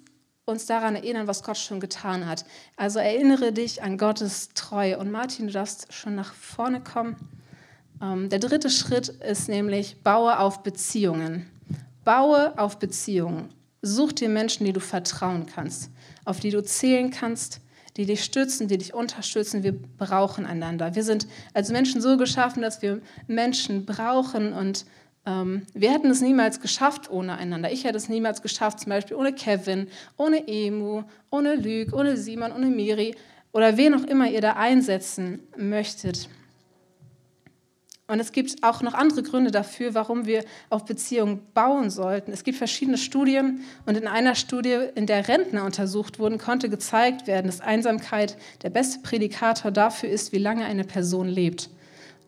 uns 0.46 0.68
daran 0.68 0.96
erinnern, 0.96 1.28
was 1.28 1.42
Gott 1.42 1.58
schon 1.58 1.80
getan 1.80 2.28
hat. 2.28 2.46
Also 2.78 3.00
erinnere 3.00 3.52
dich 3.52 3.82
an 3.82 3.98
Gottes 3.98 4.50
Treue. 4.54 5.00
Und 5.00 5.10
Martin, 5.10 5.48
du 5.48 5.54
darfst 5.54 5.92
schon 5.92 6.14
nach 6.14 6.36
vorne 6.36 6.82
kommen. 6.82 7.16
Ähm, 8.00 8.30
der 8.30 8.38
dritte 8.38 8.70
Schritt 8.70 9.08
ist 9.08 9.50
nämlich, 9.50 10.04
baue 10.04 10.38
auf 10.38 10.62
Beziehungen. 10.62 11.50
Baue 12.04 12.58
auf 12.60 12.78
Beziehungen. 12.78 13.50
Such 13.86 14.14
dir 14.14 14.30
Menschen, 14.30 14.66
die 14.66 14.74
du 14.74 14.80
vertrauen 14.80 15.46
kannst 15.46 15.92
auf 16.26 16.40
die 16.40 16.50
du 16.50 16.64
zählen 16.64 17.12
kannst, 17.12 17.62
die 17.96 18.06
dich 18.06 18.24
stützen, 18.24 18.68
die 18.68 18.78
dich 18.78 18.94
unterstützen. 18.94 19.64
Wir 19.64 19.74
brauchen 19.74 20.46
einander. 20.46 20.96
Wir 20.96 21.04
sind 21.04 21.28
als 21.54 21.70
Menschen 21.70 22.02
so 22.02 22.18
geschaffen, 22.18 22.62
dass 22.62 22.82
wir 22.82 23.00
Menschen 23.28 23.86
brauchen 23.86 24.52
und 24.52 24.86
ähm, 25.26 25.66
wir 25.74 25.92
hätten 25.92 26.10
es 26.10 26.22
niemals 26.22 26.60
geschafft 26.60 27.10
ohne 27.10 27.38
einander. 27.38 27.72
Ich 27.72 27.86
hätte 27.86 27.98
es 27.98 28.10
niemals 28.10 28.42
geschafft, 28.42 28.82
zum 28.82 28.90
Beispiel 28.90 29.16
ohne 29.16 29.34
Kevin, 29.34 29.88
ohne 30.18 30.46
Emu, 30.48 31.04
ohne 31.30 31.56
Lüg, 31.56 31.94
ohne 31.94 32.18
Simon, 32.18 32.52
ohne 32.52 32.68
Miri 32.68 33.16
oder 33.54 33.78
wen 33.78 33.94
auch 33.94 34.04
immer 34.04 34.30
ihr 34.30 34.42
da 34.42 34.54
einsetzen 34.54 35.40
möchtet. 35.56 36.28
Und 38.08 38.20
es 38.20 38.32
gibt 38.32 38.62
auch 38.62 38.84
noch 38.84 38.94
andere 38.94 39.24
Gründe 39.24 39.50
dafür, 39.50 39.96
warum 39.96 40.28
wir 40.28 40.46
auf 40.70 40.86
Beziehungen 40.86 41.42
bauen 41.56 41.90
sollten. 41.90 42.32
Es 42.32 42.44
gibt 42.44 42.58
verschiedene 42.58 43.00
Studien 43.00 43.62
und 43.88 43.98
in 43.98 44.08
einer 44.08 44.36
Studie, 44.36 44.78
in 44.94 45.08
der 45.08 45.28
Rentner 45.28 45.66
untersucht 45.66 46.20
wurden, 46.20 46.38
konnte 46.38 46.70
gezeigt 46.70 47.26
werden, 47.26 47.48
dass 47.48 47.62
Einsamkeit 47.62 48.38
der 48.62 48.70
beste 48.70 49.00
Prädikator 49.00 49.72
dafür 49.72 50.10
ist, 50.10 50.34
wie 50.34 50.38
lange 50.38 50.66
eine 50.66 50.84
Person 50.84 51.28
lebt. 51.28 51.72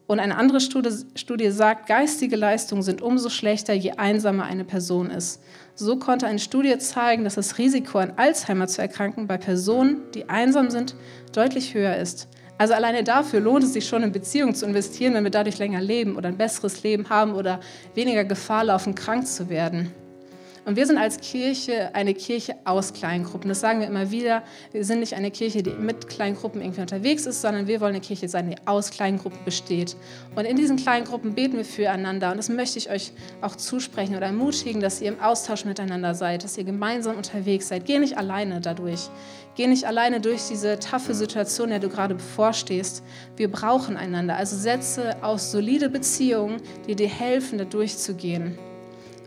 Und 0.08 0.20
eine 0.20 0.38
andere 0.38 0.62
Studie, 0.62 0.90
Studie 1.16 1.52
sagt, 1.52 1.86
geistige 1.86 2.38
Leistungen 2.38 2.82
sind 2.82 3.02
umso 3.02 3.30
schlechter, 3.30 3.74
je 3.74 3.92
einsamer 3.92 4.46
eine 4.46 4.64
Person 4.64 5.12
ist. 5.12 5.44
So 5.76 5.98
konnte 5.98 6.26
eine 6.26 6.40
Studie 6.40 6.76
zeigen, 6.80 7.24
dass 7.24 7.36
das 7.36 7.60
Risiko 7.60 8.00
an 8.00 8.14
Alzheimer 8.16 8.68
zu 8.68 8.82
erkranken 8.82 9.28
bei 9.28 9.38
Personen, 9.38 10.00
die 10.16 10.28
einsam 10.28 10.72
sind, 10.72 10.96
deutlich 11.34 11.76
höher 11.76 11.98
ist. 11.98 12.30
Also 12.58 12.74
alleine 12.74 13.04
dafür 13.04 13.40
lohnt 13.40 13.64
es 13.64 13.74
sich 13.74 13.88
schon, 13.88 14.04
in 14.04 14.12
Beziehungen 14.12 14.56
zu 14.56 14.66
investieren, 14.66 15.14
wenn 15.14 15.24
wir 15.24 15.32
dadurch 15.32 15.60
länger 15.60 15.82
leben 15.82 16.16
oder 16.16 16.30
ein 16.30 16.38
besseres 16.38 16.82
Leben 16.84 17.10
haben 17.10 17.34
oder 17.34 17.60
weniger 17.94 18.24
Gefahr 18.24 18.64
laufen, 18.64 18.96
krank 18.96 19.28
zu 19.28 19.50
werden. 19.50 19.94
Und 20.68 20.76
wir 20.76 20.86
sind 20.86 20.98
als 20.98 21.22
Kirche 21.22 21.96
eine 21.96 22.14
Kirche 22.14 22.58
aus 22.66 22.92
Kleingruppen. 22.92 23.48
Das 23.48 23.62
sagen 23.62 23.80
wir 23.80 23.88
immer 23.88 24.12
wieder. 24.12 24.44
Wir 24.74 24.84
sind 24.84 25.00
nicht 25.00 25.14
eine 25.14 25.32
Kirche, 25.32 25.64
die 25.64 25.70
mit 25.70 26.10
Kleingruppen 26.10 26.60
irgendwie 26.60 26.82
unterwegs 26.82 27.26
ist, 27.26 27.42
sondern 27.42 27.68
wir 27.68 27.80
wollen 27.80 27.96
eine 27.96 28.02
Kirche 28.02 28.28
sein, 28.28 28.50
die 28.50 28.58
aus 28.66 28.92
Kleingruppen 28.92 29.40
besteht. 29.46 29.96
Und 30.36 30.44
in 30.44 30.58
diesen 30.58 30.76
Kleingruppen 30.76 31.36
beten 31.36 31.56
wir 31.56 31.64
füreinander. 31.64 32.32
Und 32.32 32.38
das 32.38 32.50
möchte 32.50 32.80
ich 32.80 32.90
euch 32.90 33.14
auch 33.40 33.56
zusprechen 33.56 34.18
oder 34.18 34.26
ermutigen, 34.26 34.82
dass 34.82 35.00
ihr 35.00 35.08
im 35.08 35.22
Austausch 35.22 35.64
miteinander 35.64 36.14
seid, 36.14 36.44
dass 36.44 36.58
ihr 36.58 36.66
gemeinsam 36.66 37.16
unterwegs 37.16 37.70
seid. 37.70 37.86
Geh 37.86 37.98
nicht 38.00 38.18
alleine 38.18 38.60
dadurch. 38.60 39.10
Geh 39.56 39.68
nicht 39.68 39.86
alleine 39.86 40.20
durch 40.20 40.50
diese 40.50 40.80
taffe 40.80 41.14
Situation, 41.14 41.70
der 41.70 41.80
du 41.80 41.88
gerade 41.88 42.16
bevorstehst. 42.16 43.06
Wir 43.38 43.50
brauchen 43.50 43.96
einander. 43.96 44.36
Also 44.36 44.58
setze 44.58 45.24
aus 45.24 45.50
solide 45.50 45.90
Beziehungen, 45.90 46.62
die 46.90 46.96
dir 46.98 47.08
helfen, 47.08 47.58
da 47.58 47.64
durchzugehen. 47.64 48.60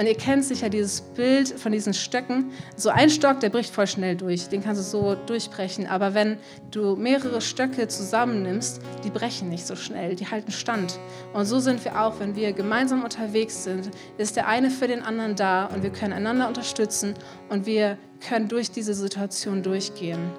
Und 0.01 0.07
ihr 0.07 0.15
kennt 0.15 0.47
sicher 0.47 0.71
dieses 0.71 1.03
Bild 1.03 1.51
von 1.51 1.73
diesen 1.73 1.93
Stöcken. 1.93 2.53
So 2.75 2.89
ein 2.89 3.11
Stock, 3.11 3.41
der 3.41 3.51
bricht 3.51 3.75
voll 3.75 3.87
schnell 3.87 4.17
durch. 4.17 4.49
Den 4.49 4.65
kannst 4.65 4.81
du 4.81 4.83
so 4.83 5.15
durchbrechen. 5.15 5.87
Aber 5.87 6.15
wenn 6.15 6.39
du 6.71 6.97
mehrere 6.97 7.43
Stöcke 7.43 7.87
zusammennimmst, 7.87 8.81
die 9.05 9.11
brechen 9.11 9.51
nicht 9.51 9.67
so 9.67 9.77
schnell. 9.77 10.17
Die 10.17 10.27
halten 10.27 10.53
stand. 10.53 10.99
Und 11.35 11.45
so 11.45 11.59
sind 11.59 11.85
wir 11.85 12.01
auch, 12.01 12.19
wenn 12.19 12.35
wir 12.35 12.55
gemeinsam 12.55 13.05
unterwegs 13.05 13.63
sind, 13.63 13.91
ist 14.17 14.37
der 14.37 14.49
eine 14.49 14.71
für 14.71 14.89
den 14.89 15.03
anderen 15.03 15.37
da 15.37 15.67
und 15.67 15.83
wir 15.83 15.91
können 15.91 16.15
einander 16.15 16.49
unterstützen 16.49 17.13
und 17.51 17.67
wir 17.67 17.99
können 18.27 18.49
durch 18.49 18.71
diese 18.71 18.95
Situation 18.95 19.63
durchgehen. 19.63 20.31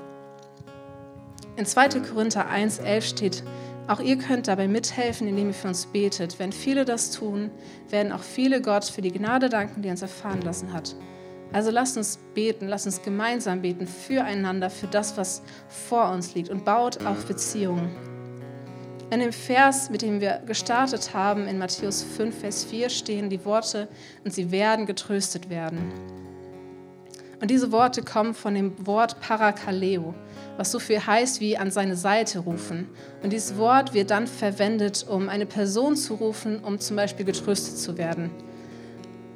In 1.55 1.67
2. 1.67 1.99
Korinther 1.99 2.49
1,11 2.49 3.01
steht, 3.01 3.43
auch 3.91 3.99
ihr 3.99 4.17
könnt 4.17 4.47
dabei 4.47 4.69
mithelfen, 4.69 5.27
indem 5.27 5.47
ihr 5.47 5.53
für 5.53 5.67
uns 5.67 5.85
betet. 5.85 6.39
Wenn 6.39 6.53
viele 6.53 6.85
das 6.85 7.11
tun, 7.11 7.51
werden 7.89 8.13
auch 8.13 8.23
viele 8.23 8.61
Gott 8.61 8.85
für 8.85 9.01
die 9.01 9.11
Gnade 9.11 9.49
danken, 9.49 9.81
die 9.81 9.89
er 9.89 9.91
uns 9.91 10.01
erfahren 10.01 10.41
lassen 10.41 10.71
hat. 10.71 10.95
Also 11.51 11.71
lasst 11.71 11.97
uns 11.97 12.17
beten, 12.33 12.69
lasst 12.69 12.85
uns 12.85 13.01
gemeinsam 13.01 13.61
beten 13.61 13.85
füreinander, 13.85 14.69
für 14.69 14.87
das, 14.87 15.17
was 15.17 15.41
vor 15.67 16.09
uns 16.11 16.33
liegt 16.33 16.49
und 16.49 16.63
baut 16.63 17.05
auf 17.05 17.25
Beziehungen. 17.25 17.93
In 19.11 19.19
dem 19.19 19.33
Vers, 19.33 19.89
mit 19.89 20.01
dem 20.01 20.21
wir 20.21 20.41
gestartet 20.45 21.13
haben, 21.13 21.45
in 21.45 21.57
Matthäus 21.57 22.01
5, 22.01 22.39
Vers 22.39 22.63
4 22.63 22.89
stehen 22.89 23.29
die 23.29 23.43
Worte, 23.43 23.89
und 24.23 24.33
sie 24.33 24.51
werden 24.51 24.85
getröstet 24.85 25.49
werden. 25.49 26.20
Und 27.41 27.49
diese 27.49 27.71
Worte 27.71 28.03
kommen 28.03 28.33
von 28.33 28.53
dem 28.53 28.85
Wort 28.85 29.19
Parakaleo 29.19 30.13
was 30.57 30.71
so 30.71 30.77
viel 30.77 30.99
heißt 30.99 31.41
wie 31.41 31.57
an 31.57 31.71
seine 31.71 31.95
Seite 31.95 32.37
rufen. 32.39 32.87
Und 33.23 33.33
dieses 33.33 33.57
Wort 33.57 33.95
wird 33.95 34.11
dann 34.11 34.27
verwendet, 34.27 35.05
um 35.09 35.29
eine 35.29 35.47
Person 35.47 35.95
zu 35.95 36.13
rufen, 36.13 36.59
um 36.63 36.79
zum 36.79 36.95
Beispiel 36.97 37.25
getröstet 37.25 37.79
zu 37.79 37.97
werden. 37.97 38.29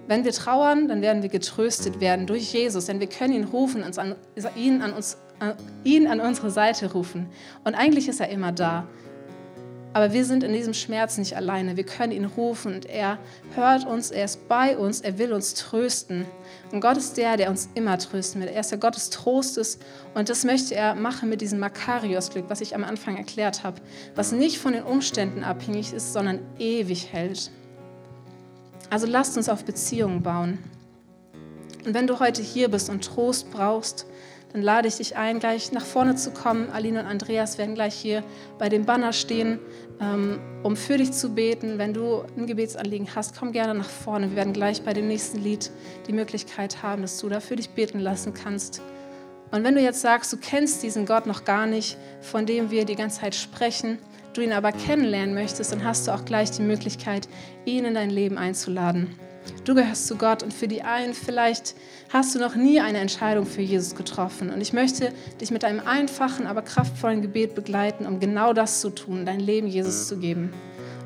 Wenn 0.07 0.23
wir 0.23 0.33
trauern, 0.33 0.87
dann 0.87 1.01
werden 1.01 1.23
wir 1.23 1.29
getröstet 1.29 1.99
werden 1.99 2.27
durch 2.27 2.53
Jesus, 2.53 2.85
denn 2.85 2.99
wir 2.99 3.07
können 3.07 3.33
ihn 3.33 3.43
rufen, 3.45 3.83
ihn 4.55 4.81
an, 4.83 4.93
uns, 4.93 5.17
ihn 5.83 6.05
an 6.05 6.19
unsere 6.19 6.51
Seite 6.51 6.91
rufen. 6.91 7.27
Und 7.63 7.73
eigentlich 7.73 8.07
ist 8.07 8.19
er 8.19 8.29
immer 8.29 8.51
da. 8.51 8.87
Aber 9.95 10.11
wir 10.11 10.25
sind 10.25 10.43
in 10.43 10.51
diesem 10.51 10.73
Schmerz 10.73 11.17
nicht 11.17 11.37
alleine. 11.37 11.77
Wir 11.77 11.85
können 11.85 12.11
ihn 12.11 12.25
rufen 12.25 12.75
und 12.75 12.85
er 12.85 13.17
hört 13.55 13.87
uns, 13.87 14.11
er 14.11 14.25
ist 14.25 14.49
bei 14.49 14.77
uns, 14.77 14.99
er 14.99 15.17
will 15.19 15.31
uns 15.31 15.53
trösten. 15.53 16.25
Und 16.73 16.81
Gott 16.81 16.97
ist 16.97 17.15
der, 17.15 17.37
der 17.37 17.49
uns 17.49 17.69
immer 17.75 17.97
trösten 17.97 18.41
will. 18.41 18.49
Er 18.49 18.59
ist 18.59 18.71
der 18.71 18.77
Gott 18.77 18.97
des 18.97 19.09
Trostes 19.09 19.79
und 20.13 20.27
das 20.27 20.43
möchte 20.43 20.75
er 20.75 20.95
machen 20.95 21.29
mit 21.29 21.39
diesem 21.39 21.59
Makarios-Glück, 21.59 22.43
was 22.49 22.59
ich 22.59 22.75
am 22.75 22.83
Anfang 22.83 23.15
erklärt 23.15 23.63
habe, 23.63 23.79
was 24.15 24.33
nicht 24.33 24.57
von 24.57 24.73
den 24.73 24.83
Umständen 24.83 25.45
abhängig 25.45 25.93
ist, 25.93 26.11
sondern 26.11 26.39
ewig 26.59 27.13
hält. 27.13 27.49
Also 28.89 29.07
lasst 29.07 29.37
uns 29.37 29.47
auf 29.47 29.63
Beziehungen 29.63 30.21
bauen. 30.21 30.59
Und 31.85 31.93
wenn 31.93 32.05
du 32.05 32.19
heute 32.19 32.41
hier 32.41 32.67
bist 32.67 32.89
und 32.89 33.05
Trost 33.05 33.49
brauchst, 33.49 34.07
dann 34.55 34.61
lade 34.61 34.87
ich 34.87 34.95
dich 34.95 35.17
ein, 35.17 35.39
gleich 35.39 35.73
nach 35.73 35.85
vorne 35.85 36.15
zu 36.15 36.31
kommen. 36.31 36.69
Aline 36.69 37.01
und 37.01 37.07
Andreas 37.07 37.57
werden 37.57 37.75
gleich 37.75 37.93
hier 37.93 38.23
bei 38.57 38.69
dem 38.69 38.85
Banner 38.85 39.11
stehen, 39.11 39.59
ähm, 39.99 40.39
um 40.63 40.77
für 40.77 40.95
dich 40.97 41.11
zu 41.11 41.35
beten. 41.35 41.77
Wenn 41.77 41.93
du 41.93 42.23
ein 42.37 42.47
Gebetsanliegen 42.47 43.09
hast, 43.13 43.37
komm 43.37 43.51
gerne 43.51 43.73
nach 43.77 43.89
vorne. 43.89 44.29
Wir 44.29 44.37
werden 44.37 44.53
gleich 44.53 44.81
bei 44.83 44.93
dem 44.93 45.09
nächsten 45.09 45.39
Lied 45.39 45.71
die 46.07 46.13
Möglichkeit 46.13 46.81
haben, 46.81 47.01
dass 47.01 47.17
du 47.17 47.27
da 47.27 47.41
für 47.41 47.57
dich 47.57 47.71
beten 47.71 47.99
lassen 47.99 48.33
kannst. 48.33 48.81
Und 49.51 49.65
wenn 49.65 49.75
du 49.75 49.81
jetzt 49.81 49.99
sagst, 49.99 50.31
du 50.31 50.37
kennst 50.37 50.83
diesen 50.83 51.05
Gott 51.05 51.25
noch 51.25 51.43
gar 51.43 51.65
nicht, 51.65 51.97
von 52.21 52.45
dem 52.45 52.71
wir 52.71 52.85
die 52.85 52.95
ganze 52.95 53.19
Zeit 53.19 53.35
sprechen, 53.35 53.99
du 54.35 54.39
ihn 54.39 54.53
aber 54.53 54.71
kennenlernen 54.71 55.35
möchtest, 55.35 55.73
dann 55.73 55.83
hast 55.83 56.07
du 56.07 56.13
auch 56.13 56.23
gleich 56.23 56.49
die 56.51 56.61
Möglichkeit, 56.61 57.27
ihn 57.65 57.83
in 57.83 57.95
dein 57.95 58.09
Leben 58.09 58.37
einzuladen. 58.37 59.19
Du 59.63 59.75
gehörst 59.75 60.07
zu 60.07 60.15
Gott 60.15 60.43
und 60.43 60.53
für 60.53 60.67
die 60.67 60.83
einen 60.83 61.13
vielleicht 61.13 61.75
hast 62.13 62.35
du 62.35 62.39
noch 62.39 62.55
nie 62.55 62.79
eine 62.79 62.99
Entscheidung 62.99 63.45
für 63.45 63.61
Jesus 63.61 63.95
getroffen. 63.95 64.49
Und 64.49 64.61
ich 64.61 64.73
möchte 64.73 65.11
dich 65.41 65.51
mit 65.51 65.63
einem 65.63 65.79
einfachen, 65.79 66.47
aber 66.47 66.61
kraftvollen 66.61 67.21
Gebet 67.21 67.55
begleiten, 67.55 68.05
um 68.05 68.19
genau 68.19 68.53
das 68.53 68.81
zu 68.81 68.89
tun, 68.89 69.25
dein 69.25 69.39
Leben 69.39 69.67
Jesus 69.67 70.07
zu 70.07 70.17
geben. 70.17 70.53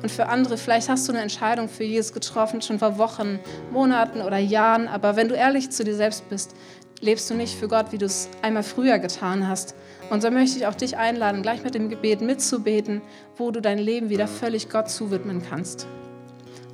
Und 0.02 0.10
für 0.10 0.28
andere, 0.28 0.56
vielleicht 0.56 0.88
hast 0.88 1.08
du 1.08 1.12
eine 1.12 1.20
Entscheidung 1.20 1.68
für 1.68 1.84
Jesus 1.84 2.12
getroffen, 2.12 2.62
schon 2.62 2.78
vor 2.78 2.96
Wochen, 2.98 3.38
Monaten 3.70 4.22
oder 4.22 4.38
Jahren, 4.38 4.88
aber 4.88 5.16
wenn 5.16 5.28
du 5.28 5.34
ehrlich 5.34 5.70
zu 5.70 5.84
dir 5.84 5.94
selbst 5.94 6.28
bist, 6.30 6.54
lebst 7.00 7.28
du 7.30 7.34
nicht 7.34 7.58
für 7.58 7.68
Gott, 7.68 7.92
wie 7.92 7.98
du 7.98 8.06
es 8.06 8.28
einmal 8.42 8.62
früher 8.62 8.98
getan 8.98 9.48
hast. 9.48 9.74
Und 10.10 10.22
so 10.22 10.30
möchte 10.30 10.58
ich 10.58 10.66
auch 10.66 10.74
dich 10.74 10.96
einladen, 10.96 11.42
gleich 11.42 11.62
mit 11.62 11.74
dem 11.74 11.88
Gebet 11.88 12.20
mitzubeten, 12.20 13.00
wo 13.36 13.50
du 13.50 13.60
dein 13.60 13.78
Leben 13.78 14.10
wieder 14.10 14.26
völlig 14.26 14.68
Gott 14.68 14.90
zuwidmen 14.90 15.42
kannst. 15.42 15.86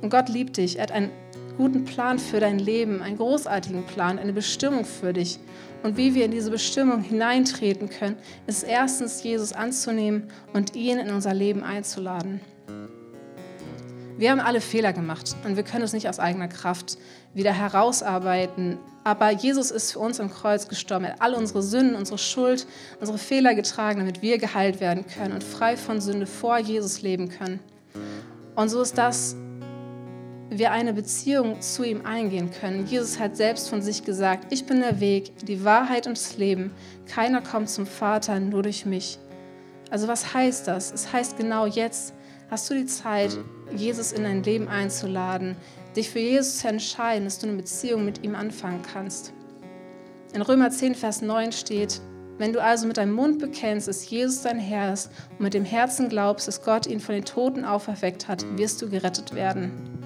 Und 0.01 0.09
Gott 0.09 0.29
liebt 0.29 0.57
dich. 0.57 0.77
Er 0.77 0.83
hat 0.83 0.91
einen 0.91 1.11
guten 1.57 1.85
Plan 1.85 2.19
für 2.19 2.39
dein 2.39 2.59
Leben, 2.59 3.01
einen 3.01 3.17
großartigen 3.17 3.85
Plan, 3.85 4.19
eine 4.19 4.33
Bestimmung 4.33 4.85
für 4.85 5.11
dich. 5.11 5.39
Und 5.83 5.97
wie 5.97 6.13
wir 6.15 6.25
in 6.25 6.31
diese 6.31 6.51
Bestimmung 6.51 7.01
hineintreten 7.01 7.89
können, 7.89 8.17
ist 8.45 8.63
erstens 8.63 9.23
Jesus 9.23 9.53
anzunehmen 9.53 10.29
und 10.53 10.75
ihn 10.75 10.99
in 10.99 11.11
unser 11.11 11.33
Leben 11.33 11.63
einzuladen. 11.63 12.41
Wir 14.17 14.31
haben 14.31 14.39
alle 14.39 14.61
Fehler 14.61 14.93
gemacht 14.93 15.35
und 15.45 15.57
wir 15.57 15.63
können 15.63 15.83
es 15.83 15.93
nicht 15.93 16.09
aus 16.09 16.19
eigener 16.19 16.47
Kraft 16.47 16.97
wieder 17.35 17.53
herausarbeiten. 17.53 18.79
Aber 19.03 19.31
Jesus 19.31 19.69
ist 19.69 19.91
für 19.91 19.99
uns 19.99 20.19
am 20.19 20.31
Kreuz 20.31 20.67
gestorben. 20.67 21.05
Er 21.05 21.13
hat 21.13 21.21
all 21.21 21.33
unsere 21.35 21.61
Sünden, 21.61 21.95
unsere 21.95 22.17
Schuld, 22.17 22.65
unsere 22.99 23.19
Fehler 23.19 23.53
getragen, 23.53 23.99
damit 23.99 24.21
wir 24.23 24.39
geheilt 24.39 24.81
werden 24.81 25.05
können 25.05 25.33
und 25.33 25.43
frei 25.43 25.77
von 25.77 26.01
Sünde 26.01 26.25
vor 26.25 26.57
Jesus 26.57 27.03
leben 27.03 27.29
können. 27.29 27.59
Und 28.55 28.69
so 28.69 28.81
ist 28.81 28.97
das, 28.97 29.35
wir 30.49 30.71
eine 30.71 30.93
Beziehung 30.93 31.61
zu 31.61 31.83
ihm 31.83 32.05
eingehen 32.05 32.51
können. 32.51 32.85
Jesus 32.85 33.19
hat 33.19 33.35
selbst 33.35 33.69
von 33.69 33.81
sich 33.81 34.03
gesagt, 34.03 34.51
ich 34.51 34.65
bin 34.65 34.79
der 34.79 34.99
Weg, 34.99 35.37
die 35.45 35.63
Wahrheit 35.63 36.07
und 36.07 36.17
das 36.17 36.37
Leben. 36.37 36.71
Keiner 37.05 37.41
kommt 37.41 37.69
zum 37.69 37.85
Vater 37.85 38.39
nur 38.39 38.63
durch 38.63 38.85
mich. 38.85 39.19
Also 39.89 40.07
was 40.07 40.33
heißt 40.33 40.67
das? 40.67 40.91
Es 40.91 41.11
heißt 41.13 41.37
genau 41.37 41.65
jetzt, 41.65 42.13
Hast 42.49 42.69
du 42.69 42.75
die 42.75 42.85
Zeit, 42.85 43.37
Jesus 43.75 44.13
in 44.13 44.23
dein 44.23 44.41
Leben 44.41 44.69
einzuladen, 44.69 45.57
dich 45.97 46.09
für 46.09 46.19
Jesus 46.19 46.59
zu 46.59 46.69
entscheiden, 46.69 47.25
dass 47.25 47.39
du 47.39 47.47
eine 47.47 47.57
Beziehung 47.57 48.05
mit 48.05 48.23
ihm 48.23 48.35
anfangen 48.35 48.81
kannst? 48.81 49.33
In 50.33 50.41
Römer 50.41 50.71
10, 50.71 50.95
Vers 50.95 51.21
9 51.21 51.51
steht, 51.51 51.99
wenn 52.37 52.53
du 52.53 52.63
also 52.63 52.87
mit 52.87 52.95
deinem 52.95 53.11
Mund 53.11 53.39
bekennst, 53.39 53.89
dass 53.89 54.09
Jesus 54.09 54.43
dein 54.43 54.59
Herr 54.59 54.93
ist 54.93 55.11
und 55.31 55.41
mit 55.41 55.55
dem 55.55 55.65
Herzen 55.65 56.07
glaubst, 56.07 56.47
dass 56.47 56.61
Gott 56.61 56.87
ihn 56.87 57.01
von 57.01 57.15
den 57.15 57.25
Toten 57.25 57.65
auferweckt 57.65 58.29
hat, 58.29 58.45
wirst 58.57 58.81
du 58.81 58.89
gerettet 58.89 59.35
werden. 59.35 59.96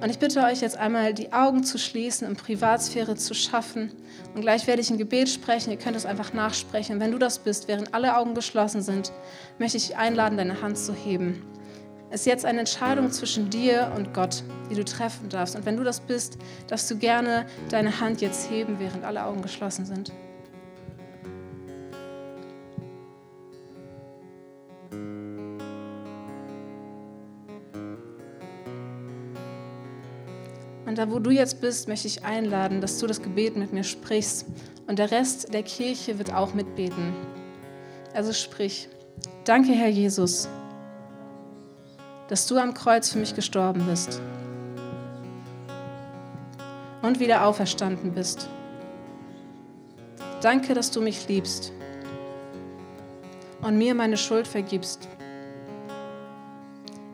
Und 0.00 0.08
ich 0.10 0.18
bitte 0.18 0.42
euch 0.42 0.60
jetzt 0.62 0.78
einmal, 0.78 1.12
die 1.12 1.32
Augen 1.32 1.62
zu 1.62 1.76
schließen, 1.78 2.26
um 2.26 2.36
Privatsphäre 2.36 3.16
zu 3.16 3.34
schaffen. 3.34 3.92
Und 4.34 4.40
gleich 4.40 4.66
werde 4.66 4.80
ich 4.80 4.90
ein 4.90 4.98
Gebet 4.98 5.28
sprechen. 5.28 5.70
Ihr 5.70 5.78
könnt 5.78 5.96
es 5.96 6.06
einfach 6.06 6.32
nachsprechen. 6.32 6.94
Und 6.94 7.00
wenn 7.00 7.12
du 7.12 7.18
das 7.18 7.38
bist, 7.38 7.68
während 7.68 7.92
alle 7.92 8.16
Augen 8.16 8.34
geschlossen 8.34 8.80
sind, 8.80 9.12
möchte 9.58 9.76
ich 9.76 9.96
einladen, 9.96 10.38
deine 10.38 10.62
Hand 10.62 10.78
zu 10.78 10.94
heben 10.94 11.42
ist 12.10 12.26
jetzt 12.26 12.44
eine 12.44 12.60
Entscheidung 12.60 13.10
zwischen 13.10 13.50
dir 13.50 13.92
und 13.96 14.12
Gott, 14.12 14.42
die 14.70 14.74
du 14.74 14.84
treffen 14.84 15.28
darfst. 15.28 15.56
Und 15.56 15.64
wenn 15.64 15.76
du 15.76 15.84
das 15.84 16.00
bist, 16.00 16.38
darfst 16.66 16.90
du 16.90 16.98
gerne 16.98 17.46
deine 17.70 18.00
Hand 18.00 18.20
jetzt 18.20 18.50
heben, 18.50 18.78
während 18.78 19.04
alle 19.04 19.24
Augen 19.24 19.42
geschlossen 19.42 19.86
sind. 19.86 20.12
Und 30.90 30.98
da, 30.98 31.10
wo 31.10 31.20
du 31.20 31.30
jetzt 31.30 31.60
bist, 31.60 31.86
möchte 31.86 32.08
ich 32.08 32.24
einladen, 32.24 32.80
dass 32.80 32.98
du 32.98 33.06
das 33.06 33.22
Gebet 33.22 33.56
mit 33.56 33.72
mir 33.72 33.84
sprichst. 33.84 34.44
Und 34.88 34.98
der 34.98 35.10
Rest 35.10 35.54
der 35.54 35.62
Kirche 35.62 36.18
wird 36.18 36.34
auch 36.34 36.52
mitbeten. 36.52 37.14
Also 38.12 38.32
sprich, 38.32 38.88
danke 39.44 39.70
Herr 39.70 39.88
Jesus 39.88 40.48
dass 42.30 42.46
du 42.46 42.58
am 42.58 42.74
Kreuz 42.74 43.10
für 43.10 43.18
mich 43.18 43.34
gestorben 43.34 43.84
bist 43.86 44.22
und 47.02 47.18
wieder 47.18 47.44
auferstanden 47.44 48.12
bist. 48.12 48.48
Danke, 50.40 50.74
dass 50.74 50.92
du 50.92 51.00
mich 51.00 51.26
liebst 51.26 51.72
und 53.62 53.78
mir 53.78 53.96
meine 53.96 54.16
Schuld 54.16 54.46
vergibst. 54.46 55.08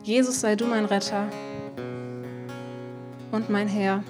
Jesus 0.03 0.39
sei 0.39 0.55
du 0.55 0.67
mein 0.67 0.85
Retter 0.85 1.27
und 3.37 3.49
mein 3.51 3.67
Herr. 3.67 4.03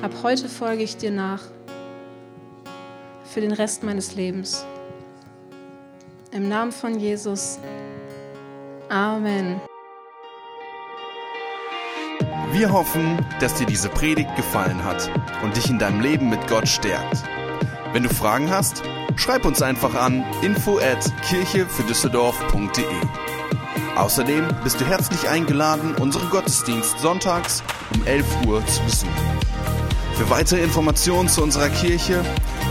Ab 0.00 0.12
heute 0.22 0.48
folge 0.48 0.82
ich 0.84 0.96
dir 0.96 1.10
nach 1.10 1.42
für 3.24 3.40
den 3.40 3.52
Rest 3.52 3.82
meines 3.82 4.14
Lebens. 4.14 4.64
Im 6.30 6.48
Namen 6.48 6.70
von 6.70 6.98
Jesus. 6.98 7.58
Amen. 8.88 9.60
Wir 12.52 12.72
hoffen, 12.72 13.24
dass 13.40 13.54
dir 13.54 13.66
diese 13.66 13.88
Predigt 13.88 14.34
gefallen 14.36 14.84
hat 14.84 15.10
und 15.42 15.56
dich 15.56 15.68
in 15.68 15.78
deinem 15.78 16.00
Leben 16.00 16.30
mit 16.30 16.46
Gott 16.46 16.68
stärkt. 16.68 17.24
Wenn 17.92 18.04
du 18.04 18.08
Fragen 18.08 18.50
hast, 18.50 18.82
schreib 19.16 19.44
uns 19.44 19.62
einfach 19.62 19.94
an 19.94 20.24
info 20.42 20.78
at 20.78 21.12
kirche 21.22 21.66
für 21.66 21.82
Düsseldorf.de. 21.82 23.29
Außerdem 23.96 24.48
bist 24.62 24.80
du 24.80 24.84
herzlich 24.84 25.28
eingeladen, 25.28 25.94
unseren 25.96 26.28
Gottesdienst 26.30 26.98
sonntags 26.98 27.62
um 27.94 28.06
11 28.06 28.24
Uhr 28.46 28.64
zu 28.66 28.82
besuchen. 28.82 29.14
Für 30.14 30.30
weitere 30.30 30.62
Informationen 30.62 31.28
zu 31.28 31.42
unserer 31.42 31.68
Kirche 31.70 32.22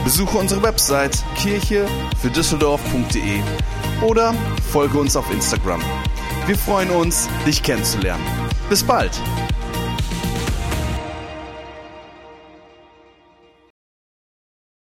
besuche 0.04 0.38
unsere 0.38 0.62
Website 0.62 1.24
kirche 1.36 1.88
für 2.22 2.30
Düsseldorf.de 2.30 3.42
oder 4.02 4.34
folge 4.72 5.00
uns 5.00 5.16
auf 5.16 5.30
Instagram. 5.32 5.82
Wir 6.46 6.58
freuen 6.58 6.90
uns, 6.92 7.28
dich 7.46 7.62
kennenzulernen. 7.64 8.24
Bis 8.70 8.84
bald! 8.84 9.12